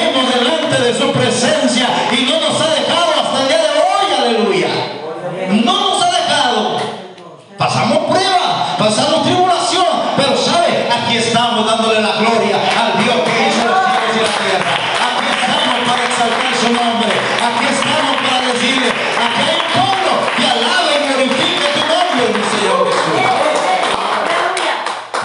aquí 11.11 11.19
estamos 11.19 11.67
dándole 11.67 12.01
la 12.01 12.19
gloria 12.19 12.57
al 12.57 13.03
Dios 13.03 13.17
que 13.27 13.49
hizo 13.49 13.67
los 13.67 13.79
cielos 13.83 14.15
y 14.15 14.21
la 14.23 14.35
tierra. 14.47 14.73
Aquí 15.11 15.27
estamos 15.43 15.79
para 15.89 16.03
exaltar 16.07 16.55
su 16.55 16.69
nombre. 16.71 17.11
Aquí 17.51 17.65
estamos 17.67 18.15
para 18.23 18.47
decirle, 18.53 18.89
aquí 18.89 19.43
hay 19.43 19.59
un 19.59 19.67
pueblo 19.75 20.13
que 20.37 20.45
alabe 20.47 20.91
y 20.95 21.09
glorifique 21.09 21.67
tu 21.75 21.83
nombre, 21.91 22.23
mi 22.31 22.45
Señor 22.47 22.87
Jesús. 22.87 23.19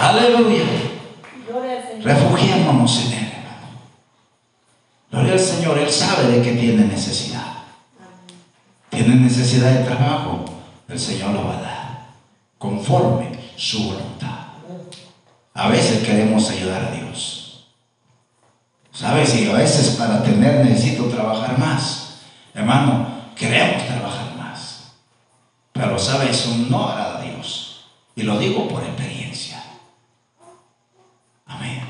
Aleluya. 0.00 0.42
Aleluya. 0.50 0.66
Gloria 1.48 1.72
al 1.76 1.82
Señor. 1.86 2.04
Refugiémonos 2.04 2.92
en 3.04 3.12
Él, 3.12 3.32
hermano. 3.36 3.68
Gloria 5.12 5.32
al 5.34 5.40
Señor, 5.40 5.78
Él 5.78 5.90
sabe 5.90 6.26
de 6.32 6.42
que 6.42 6.52
tiene 6.54 6.84
necesidad. 6.84 7.46
Tiene 8.90 9.14
necesidad 9.14 9.70
de 9.70 9.84
trabajo, 9.84 10.46
el 10.88 10.98
Señor 10.98 11.30
lo 11.30 11.44
va 11.44 11.58
a 11.58 11.60
dar, 11.60 12.06
conforme 12.58 13.38
su 13.56 13.84
voluntad. 13.84 14.35
A 15.56 15.68
veces 15.68 16.06
queremos 16.06 16.50
ayudar 16.50 16.84
a 16.84 16.90
Dios. 16.90 17.66
¿Sabes? 18.92 19.34
Y 19.34 19.48
a 19.48 19.54
veces 19.54 19.96
para 19.96 20.22
tener 20.22 20.62
necesito 20.62 21.04
trabajar 21.04 21.58
más. 21.58 22.18
Hermano, 22.54 23.06
queremos 23.34 23.86
trabajar 23.86 24.36
más. 24.36 24.92
Pero, 25.72 25.98
¿sabes? 25.98 26.30
Eso 26.30 26.54
no 26.68 26.86
agrada 26.86 27.18
a 27.18 27.22
Dios. 27.22 27.86
Y 28.14 28.22
lo 28.22 28.38
digo 28.38 28.68
por 28.68 28.82
experiencia. 28.82 29.62
Amén. 31.46 31.82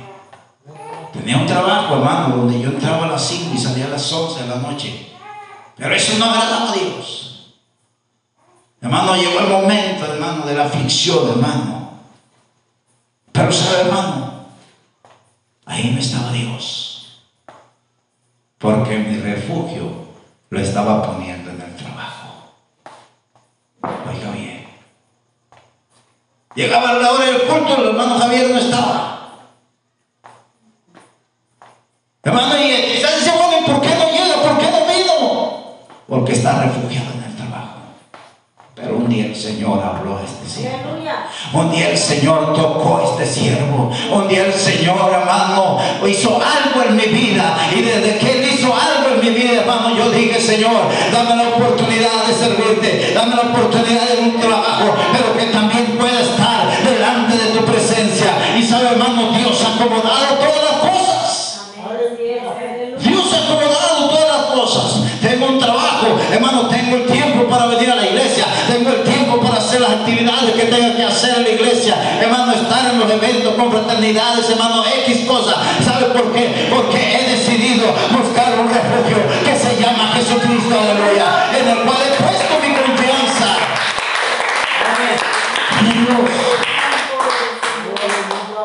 Tenía 1.13 1.39
un 1.39 1.47
trabajo, 1.47 1.97
hermano, 1.97 2.37
donde 2.37 2.61
yo 2.61 2.71
entraba 2.71 3.07
a 3.07 3.11
las 3.11 3.27
5 3.27 3.51
y 3.53 3.59
salía 3.59 3.87
a 3.87 3.91
las 3.91 4.13
11 4.13 4.43
de 4.45 4.49
la 4.49 4.57
noche. 4.57 5.09
Pero 5.77 5.93
eso 5.93 6.19
no 6.19 6.27
agradaba 6.27 6.71
a 6.71 6.75
Dios. 6.75 7.55
Hermano, 8.81 9.17
llegó 9.17 9.41
el 9.41 9.49
momento, 9.49 10.05
hermano, 10.05 10.47
de 10.47 10.55
la 10.55 10.67
aflicción, 10.67 11.31
hermano. 11.31 11.76
Pero 13.37 13.53
sabe, 13.53 13.81
hermano, 13.83 14.47
ahí 15.67 15.91
no 15.91 16.01
estaba 16.01 16.33
Dios. 16.33 17.23
Porque 18.57 18.97
mi 18.97 19.19
refugio 19.19 19.93
lo 20.49 20.59
estaba 20.59 21.05
poniendo 21.05 21.51
en 21.51 21.61
el 21.61 21.77
trabajo. 21.77 22.55
Oiga 23.83 24.31
bien. 24.31 24.67
Llegaba 26.55 26.95
la 26.95 27.13
hora 27.13 27.27
del 27.27 27.43
culto, 27.43 27.77
el 27.77 27.89
hermano 27.89 28.19
Javier 28.19 28.51
no 28.53 28.59
estaba. 28.59 29.29
Hermano, 32.23 32.55
y 32.57 32.95
quizás 32.95 33.37
bueno, 33.37 33.61
¿y 33.61 33.71
por 33.71 33.83
qué 33.83 33.95
no 33.97 34.11
llega? 34.11 34.43
¿Por 34.43 34.59
qué 34.59 34.71
no 34.71 34.87
vino? 34.87 35.77
Porque 36.09 36.33
está 36.33 36.63
refugiado 36.63 37.13
en 37.13 37.25
el 37.25 37.37
trabajo. 37.37 37.81
Pero 38.75 38.97
un 38.97 39.11
día 39.11 39.27
el 39.27 39.37
Señor 39.37 39.83
habló 39.83 40.17
a 40.17 40.23
este 40.23 40.49
siervo. 40.49 41.06
Un 41.53 41.71
día 41.71 41.91
el 41.91 41.99
Señor 41.99 42.53
tocó 42.53 43.01
este 43.13 43.27
siervo. 43.27 43.91
Un 44.13 44.29
día 44.29 44.47
el 44.47 44.53
Señor, 44.53 45.11
hermano, 45.13 45.79
hizo 46.07 46.37
algo 46.37 46.83
en 46.89 46.97
mi 46.97 47.07
vida. 47.07 47.57
Y 47.75 47.83
desde 47.83 48.19
que 48.19 48.33
Él 48.33 48.51
hizo 48.53 48.75
algo 48.75 49.15
en 49.15 49.21
mi 49.21 49.31
vida, 49.31 49.61
hermano, 49.61 49.97
yo 49.97 50.11
dije, 50.11 50.41
Señor, 50.41 50.83
dame 51.13 51.37
la 51.37 51.49
oportunidad 51.51 52.25
de 52.27 52.35
servirte. 52.35 53.13
Dame 53.15 53.37
la 53.37 53.43
oportunidad 53.43 54.09
de 54.09 54.23
un 54.23 54.41
trabajo. 54.41 54.95
Que 70.35 70.65
tenga 70.65 70.97
que 70.97 71.05
hacer 71.05 71.39
en 71.39 71.43
la 71.45 71.51
iglesia. 71.51 72.19
Hermano, 72.21 72.53
estar 72.53 72.91
en 72.91 72.99
los 72.99 73.11
eventos 73.11 73.55
con 73.55 73.71
fraternidades, 73.71 74.51
hermano, 74.51 74.83
X 75.05 75.25
cosas. 75.27 75.57
¿Sabe 75.85 76.07
por 76.07 76.33
qué? 76.33 76.69
Porque 76.69 76.99
he 76.99 77.31
decidido 77.31 77.95
buscar 78.11 78.59
un 78.59 78.69
refugio 78.69 79.19
que 79.45 79.57
se 79.57 79.81
llama 79.81 80.13
Jesucristo, 80.15 80.75
aleluya. 80.81 81.51
En 81.57 81.69
el 81.69 81.79
cual 81.85 81.99
he 82.03 82.23
puesto 82.23 82.55
mi 82.61 82.75
confianza. 82.75 83.57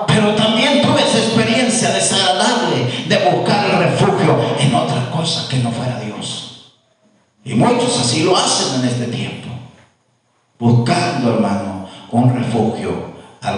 Pero 0.07 0.35
también 0.35 0.81
tuve 0.81 1.01
esa 1.01 1.17
experiencia 1.19 1.91
desagradable 1.91 3.05
de 3.07 3.17
buscar 3.29 3.65
el 3.69 3.77
refugio 3.77 4.39
en 4.59 4.73
otra 4.73 5.11
cosa 5.11 5.47
que 5.47 5.57
no 5.57 5.71
fuera 5.71 5.99
Dios. 5.99 6.73
Y 7.45 7.53
muchos 7.53 7.99
así 7.99 8.23
lo 8.23 8.35
hacen 8.35 8.81
en 8.81 8.87
este 8.87 9.05
tiempo. 9.05 9.40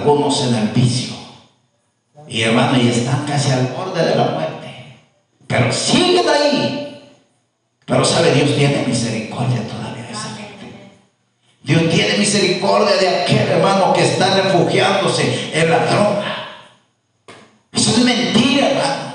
Algunos 0.03 0.43
en 0.43 0.55
el 0.55 0.67
vicio. 0.69 1.15
Y 2.27 2.41
hermano, 2.41 2.77
y 2.77 2.89
están 2.89 3.25
casi 3.25 3.51
al 3.51 3.67
borde 3.67 4.03
de 4.03 4.15
la 4.17 4.25
muerte. 4.25 4.97
Pero 5.47 5.71
siguen 5.71 6.25
ahí. 6.27 7.09
Pero 7.85 8.03
sabe, 8.03 8.33
Dios 8.33 8.53
tiene 8.53 8.83
misericordia 8.85 9.65
todavía 9.65 10.03
de 10.03 10.11
esa 10.11 10.35
gente. 10.35 10.91
Dios 11.61 11.89
tiene 11.89 12.17
misericordia 12.17 12.97
de 12.97 13.07
aquel 13.07 13.47
hermano 13.47 13.93
que 13.93 14.03
está 14.03 14.41
refugiándose 14.41 15.51
en 15.53 15.71
la 15.71 15.85
droga. 15.85 16.47
Eso 17.71 17.91
es 17.91 17.99
mentira, 17.99 18.71
hermano. 18.71 19.13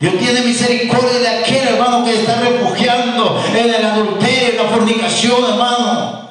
Dios 0.00 0.18
tiene 0.18 0.40
misericordia 0.40 1.20
de 1.20 1.28
aquel 1.28 1.68
hermano 1.68 2.04
que 2.04 2.14
está 2.14 2.40
refugiando 2.40 3.40
en 3.54 3.72
el 3.72 3.84
adulterio, 3.84 4.48
en 4.50 4.56
la 4.56 4.64
fornicación, 4.64 5.44
hermano. 5.44 6.22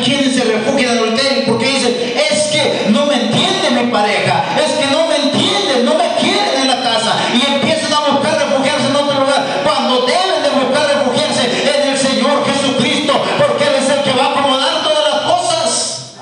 Hay 0.00 0.06
quienes 0.06 0.34
se 0.34 0.44
refugian 0.44 0.98
porque 1.46 1.66
dicen, 1.66 1.94
es 2.32 2.44
que 2.44 2.86
no 2.88 3.04
me 3.04 3.16
entiende 3.16 3.70
mi 3.70 3.92
pareja, 3.92 4.56
es 4.56 4.72
que 4.72 4.86
no 4.90 5.06
me 5.06 5.16
entienden, 5.16 5.84
no 5.84 5.94
me 5.94 6.08
quieren 6.18 6.62
en 6.62 6.68
la 6.68 6.82
casa. 6.82 7.16
Y 7.34 7.52
empiezan 7.52 7.92
a 7.92 8.12
buscar 8.12 8.38
refugiarse 8.38 8.86
en 8.86 8.96
otro 8.96 9.20
lugar, 9.20 9.44
cuando 9.62 10.06
deben 10.06 10.42
de 10.42 10.64
buscar 10.64 10.88
refugiarse 10.88 11.44
en 11.44 11.90
el 11.90 11.98
Señor 11.98 12.46
Jesucristo, 12.46 13.12
porque 13.36 13.64
Él 13.64 13.74
es 13.78 13.90
el 13.90 14.02
que 14.02 14.18
va 14.18 14.24
a 14.24 14.30
acomodar 14.30 14.82
todas 14.82 15.04
las 15.12 15.20
cosas. 15.32 16.14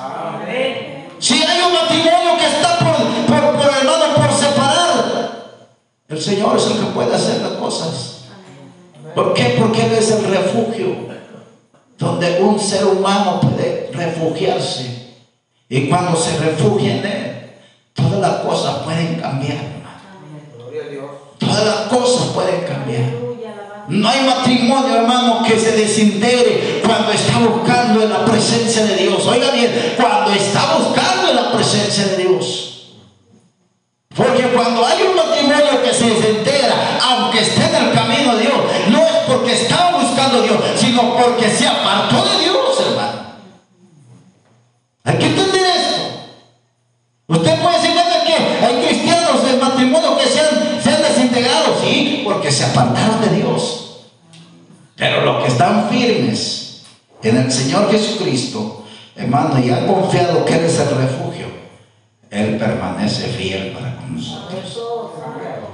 Si 1.21 1.35
hay 1.35 1.61
un 1.63 1.73
matrimonio 1.73 2.37
que 2.37 2.47
está 2.47 2.79
por, 2.81 2.97
por, 3.27 3.59
por, 3.59 4.15
por 4.17 4.33
separar, 4.33 5.55
el 6.09 6.21
Señor 6.21 6.57
es 6.57 6.67
el 6.67 6.79
que 6.79 6.87
puede 6.87 7.15
hacer 7.15 7.43
las 7.43 7.53
cosas. 7.53 8.23
¿Por 9.15 9.35
qué? 9.35 9.57
Porque 9.57 9.87
Él 9.87 9.93
es 9.93 10.11
el 10.11 10.25
refugio 10.25 11.09
donde 11.99 12.41
un 12.41 12.59
ser 12.59 12.87
humano 12.87 13.41
refugiarse. 13.99 15.09
Y 15.69 15.89
cuando 15.89 16.17
se 16.17 16.39
refugia 16.39 16.97
en 16.97 17.07
Él, 17.07 17.51
todas 17.93 18.21
las 18.21 18.41
cosas 18.41 18.77
pueden 18.85 19.17
cambiar. 19.17 19.59
Todas 21.39 21.65
las 21.65 21.77
cosas 21.89 22.29
pueden 22.29 22.65
cambiar. 22.65 23.29
No 23.89 24.09
hay 24.09 24.21
matrimonio, 24.21 24.97
hermano, 24.97 25.43
que 25.43 25.59
se 25.59 25.73
desintegre 25.73 26.83
cuando 26.85 27.11
está 27.11 27.39
buscando 27.39 28.03
en 28.03 28.11
la 28.11 28.25
presencia 28.25 28.85
de 28.85 28.97
Dios. 28.97 29.27
Oiga 29.27 29.51
bien, 29.51 29.95
cuando 29.97 30.31
está 30.33 30.77
buscando 30.77 31.31
en 31.31 31.37
la 31.37 31.53
presencia 31.53 32.07
de 32.09 32.17
Dios. 32.19 32.69
Porque 34.15 34.43
cuando 34.55 34.85
hay 34.85 35.03
un 35.03 35.17
matrimonio 35.17 35.83
que 35.83 35.95
se 35.95 36.07
desintegra, 36.07 36.99
aunque 37.03 37.41
esté 37.41 37.65
en 37.65 37.75
el 37.87 37.93
camino 37.95 38.37
de 38.37 38.43
Dios, 38.43 38.57
no 38.91 38.99
es 38.99 39.17
porque 39.27 39.53
estaba 39.53 39.99
buscando 39.99 40.39
a 40.39 40.43
Dios, 40.43 40.59
sino 40.77 41.17
porque 41.17 41.49
se 41.49 41.67
apartó 41.67 42.25
de. 42.25 42.38
Hay 45.09 45.17
que 45.17 45.25
entender 45.25 45.63
esto. 45.65 46.03
Usted 47.29 47.63
puede 47.63 47.77
decir, 47.81 47.95
"Venga, 47.97 48.25
que 48.27 48.67
hay 48.67 48.87
cristianos 48.87 49.43
del 49.43 49.59
matrimonio 49.59 50.19
que 50.19 50.27
se 50.27 50.39
han, 50.39 50.83
se 50.83 50.91
han 50.91 51.03
desintegrado, 51.03 51.81
sí, 51.83 52.21
porque 52.25 52.53
se 52.53 52.65
apartaron 52.65 53.19
de 53.23 53.37
Dios. 53.37 54.05
Pero 54.97 55.25
los 55.25 55.43
que 55.43 55.49
están 55.49 55.89
firmes 55.89 56.83
en 57.23 57.39
el 57.39 57.51
Señor 57.51 57.91
Jesucristo, 57.91 58.85
hermano, 59.17 59.59
y 59.59 59.71
han 59.71 59.87
confiado 59.87 60.45
que 60.45 60.57
Él 60.57 60.65
es 60.67 60.79
el 60.79 60.91
refugio, 60.91 61.47
Él 62.31 62.59
permanece 62.59 63.29
fiel 63.29 63.73
para 63.73 63.97
con 63.97 64.15
nosotros. 64.15 64.79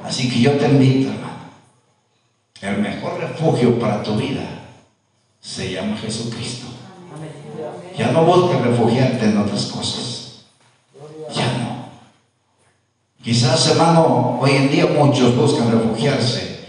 Así 0.05 0.31
que 0.31 0.43
yo 0.43 0.53
te 0.53 0.67
invito, 0.67 1.11
hermano, 1.11 1.51
el 2.61 2.79
mejor 2.79 3.19
refugio 3.19 3.81
para 3.81 4.01
tu 4.01 4.15
vida 4.15 4.43
se 5.41 5.73
llama 5.73 5.97
Jesucristo. 5.97 6.67
Ya 7.97 8.11
no 8.11 8.25
busques 8.25 8.61
refugiarte 8.61 9.27
en 9.27 9.39
otras 9.39 9.67
cosas. 9.67 10.45
Ya 11.35 11.47
no. 11.59 11.89
Quizás, 13.23 13.69
hermano, 13.71 14.39
hoy 14.41 14.51
en 14.51 14.71
día 14.71 14.87
muchos 14.87 15.37
buscan 15.37 15.71
refugiarse 15.71 16.67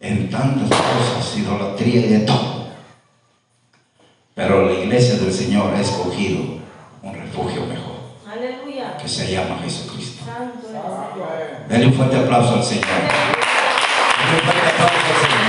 en 0.00 0.28
tantas 0.30 0.68
cosas, 0.68 1.36
idolatría 1.38 2.00
y 2.00 2.08
de 2.08 2.18
todo. 2.20 2.64
Pero 4.34 4.66
la 4.68 4.72
iglesia 4.80 5.14
del 5.14 5.32
Señor 5.32 5.72
ha 5.74 5.80
escogido 5.80 6.42
un 7.02 7.14
refugio 7.14 7.64
mejor, 7.66 7.94
Aleluya. 8.30 8.96
que 8.98 9.08
se 9.08 9.30
llama 9.32 9.58
Jesucristo. 9.62 10.24
Santo. 10.26 10.68
Denle 11.68 11.86
un 11.86 11.94
fuerte 11.94 12.16
aplauso 12.16 12.54
al 12.54 12.64
Señor. 12.64 12.84
Denle 12.84 14.34
un 14.34 14.44
fuerte 14.44 14.68
aplauso 14.68 14.94
al 14.96 15.30
Señor. 15.30 15.43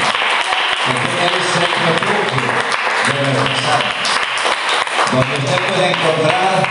Donde 5.16 5.38
usted 5.38 5.62
puede 5.70 5.90
encontrar 5.92 6.68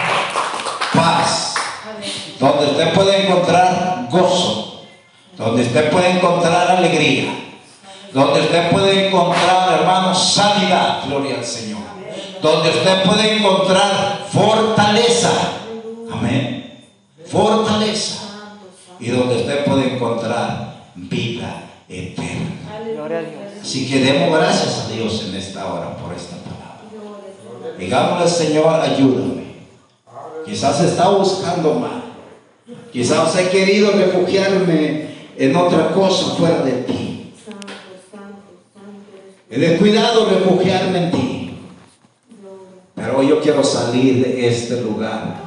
paz. 0.94 1.54
Donde 2.38 2.66
usted 2.66 2.92
puede 2.92 3.26
encontrar 3.26 4.08
gozo. 4.10 4.84
Donde 5.38 5.62
usted 5.62 5.90
puede 5.90 6.10
encontrar 6.10 6.70
alegría. 6.70 7.32
Donde 8.12 8.40
usted 8.40 8.70
puede 8.70 9.08
encontrar, 9.08 9.72
hermano, 9.80 10.14
sanidad. 10.14 11.04
Gloria 11.06 11.36
al 11.38 11.44
Señor. 11.44 11.80
Donde 12.42 12.68
usted 12.68 13.02
puede 13.04 13.38
encontrar 13.38 14.26
fortaleza. 14.30 15.30
Amén. 16.12 16.82
Fortaleza 17.26 18.24
y 19.00 19.08
donde 19.08 19.36
usted 19.36 19.64
puede 19.64 19.94
encontrar 19.94 20.82
vida 20.94 21.62
eterna. 21.88 22.50
Así 23.62 23.90
que 23.90 24.00
demos 24.00 24.38
gracias 24.38 24.84
a 24.84 24.92
Dios 24.92 25.24
en 25.28 25.34
esta 25.34 25.66
hora 25.66 25.96
por 25.96 26.14
esta. 26.14 26.43
Digámosle, 27.84 28.28
Señor, 28.28 28.80
ayúdame. 28.80 29.44
Quizás 30.46 30.80
está 30.80 31.10
buscando 31.10 31.74
mal. 31.74 32.02
Quizás 32.90 33.36
he 33.36 33.50
querido 33.50 33.92
refugiarme 33.92 35.08
en 35.36 35.54
otra 35.54 35.92
cosa 35.92 36.34
fuera 36.36 36.62
de 36.62 36.72
ti. 36.84 37.34
He 39.50 39.58
descuidado 39.58 40.30
refugiarme 40.30 41.04
en 41.04 41.10
ti. 41.10 41.58
Pero 42.94 43.22
yo 43.22 43.40
quiero 43.40 43.62
salir 43.62 44.24
de 44.24 44.48
este 44.48 44.80
lugar 44.80 45.42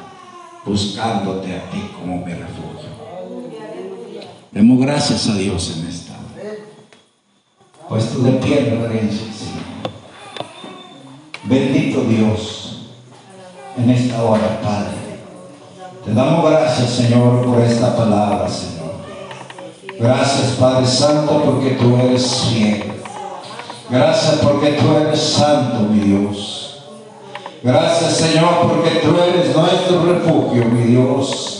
buscándote 0.63 1.55
a 1.55 1.69
ti 1.71 1.89
como 1.97 2.23
mi 2.23 2.33
refugio. 2.33 2.89
Demos 4.51 4.79
gracias 4.79 5.27
a 5.27 5.35
Dios 5.35 5.75
en 5.77 5.87
esta 5.87 6.13
hora. 6.13 6.53
Puesto 7.89 8.19
de 8.19 8.31
pie, 8.33 8.59
reverencia, 8.69 9.33
Señor. 9.33 9.86
Bendito 11.47 12.01
Dios, 12.01 12.89
en 13.77 13.89
esta 13.89 14.21
hora, 14.21 14.59
Padre. 14.61 14.97
Te 16.03 16.13
damos 16.13 16.49
gracias, 16.51 16.89
Señor, 16.89 17.45
por 17.45 17.61
esta 17.61 17.95
palabra, 17.95 18.49
Señor. 18.49 18.91
Gracias, 19.97 20.57
Padre 20.59 20.85
Santo, 20.85 21.41
porque 21.45 21.71
tú 21.71 21.95
eres 21.95 22.29
fiel. 22.49 22.83
Gracias 23.89 24.39
porque 24.43 24.71
tú 24.73 24.93
eres 24.97 25.21
santo, 25.21 25.87
mi 25.89 25.99
Dios. 26.01 26.83
Gracias, 27.63 28.17
Señor, 28.17 28.67
porque 28.67 28.99
tú 28.99 29.15
eres 29.17 29.55
nuestro 29.55 30.03
refugio, 30.03 30.65
mi 30.65 30.81
Dios. 30.81 31.56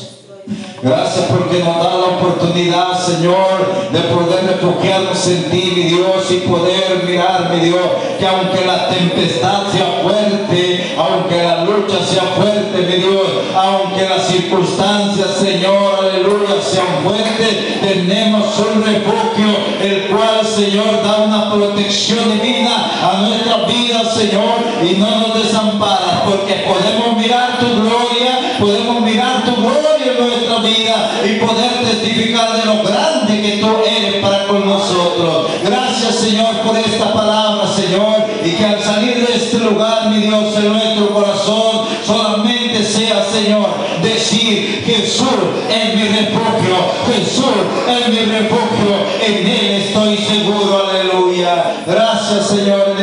Gracias 0.79 1.25
porque 1.31 1.57
nos 1.63 1.75
da 1.77 1.97
la 1.97 2.05
oportunidad, 2.17 2.99
Señor, 2.99 3.89
de 3.91 3.99
poder 4.13 4.45
refugiarnos 4.45 5.27
en 5.27 5.49
ti, 5.49 5.73
mi 5.75 5.83
Dios, 5.83 6.29
y 6.29 6.47
poder 6.47 7.03
mirar, 7.03 7.51
mi 7.51 7.61
Dios, 7.61 7.81
que 8.19 8.27
aunque 8.27 8.63
la 8.63 8.87
tempestad 8.87 9.71
sea 9.71 10.01
fuerte, 10.03 10.95
aunque 10.95 11.41
la 11.41 11.63
lucha 11.63 11.97
sea 12.05 12.25
fuerte, 12.37 12.77
mi 12.77 13.01
Dios, 13.01 13.27
aunque 13.55 14.07
las 14.07 14.27
circunstancias, 14.27 15.37
Señor, 15.39 15.97
aleluya, 15.99 16.61
sean 16.61 17.03
fuertes, 17.03 17.81
tenemos 17.81 18.45
un 18.59 18.83
refugio, 18.83 19.57
el 19.81 20.07
cual, 20.09 20.45
Señor, 20.45 21.01
da 21.03 21.23
una 21.23 21.51
protección 21.51 22.39
divina 22.39 22.91
a 23.01 23.21
nuestra 23.21 23.65
vida, 23.65 24.05
Señor, 24.05 24.59
y 24.87 24.95
no 24.97 25.09
nos 25.09 25.43
desampara, 25.43 26.23
porque 26.23 26.53
podemos 26.67 27.17
mirar 27.17 27.57
tu 27.57 27.65
gloria, 27.65 28.36
podemos 28.59 29.01
mirar 29.01 29.45
tu 29.45 29.55
gloria 29.55 30.11
en 30.11 30.27
nuestra 30.27 30.59
vida 30.59 31.11
y 31.25 31.39
poder 31.39 31.71
testificar 31.83 32.57
de 32.57 32.65
lo 32.65 32.83
grande 32.83 33.41
que 33.41 33.57
tú 33.57 33.69
eres 33.85 34.15
para 34.21 34.47
con 34.47 34.65
nosotros. 34.65 35.47
Gracias, 35.63 36.15
Señor, 36.15 36.61
por 36.65 36.77
esta 36.77 37.13
palabra, 37.13 37.67
Señor, 37.67 38.25
y 38.43 38.51
que 38.51 38.65
al 38.65 38.81
salir 38.81 39.27
de 39.27 39.35
este 39.35 39.59
lugar, 39.59 40.09
mi 40.09 40.21
Dios, 40.21 40.55
en 40.57 40.73
nuestro 40.73 41.09
corazón, 41.09 41.87
solamente 42.05 42.83
sea, 42.83 43.25
Señor, 43.25 43.69
decir, 44.01 44.83
Jesús 44.85 45.27
es 45.69 45.95
mi 45.95 46.07
refugio, 46.07 46.75
Jesús 47.07 47.45
es 47.87 48.09
mi 48.09 48.19
refugio, 48.19 48.95
en 49.25 49.47
Él 49.47 49.83
estoy 49.85 50.17
seguro, 50.17 50.87
aleluya. 50.89 51.83
Gracias, 51.85 52.47
Señor. 52.47 52.95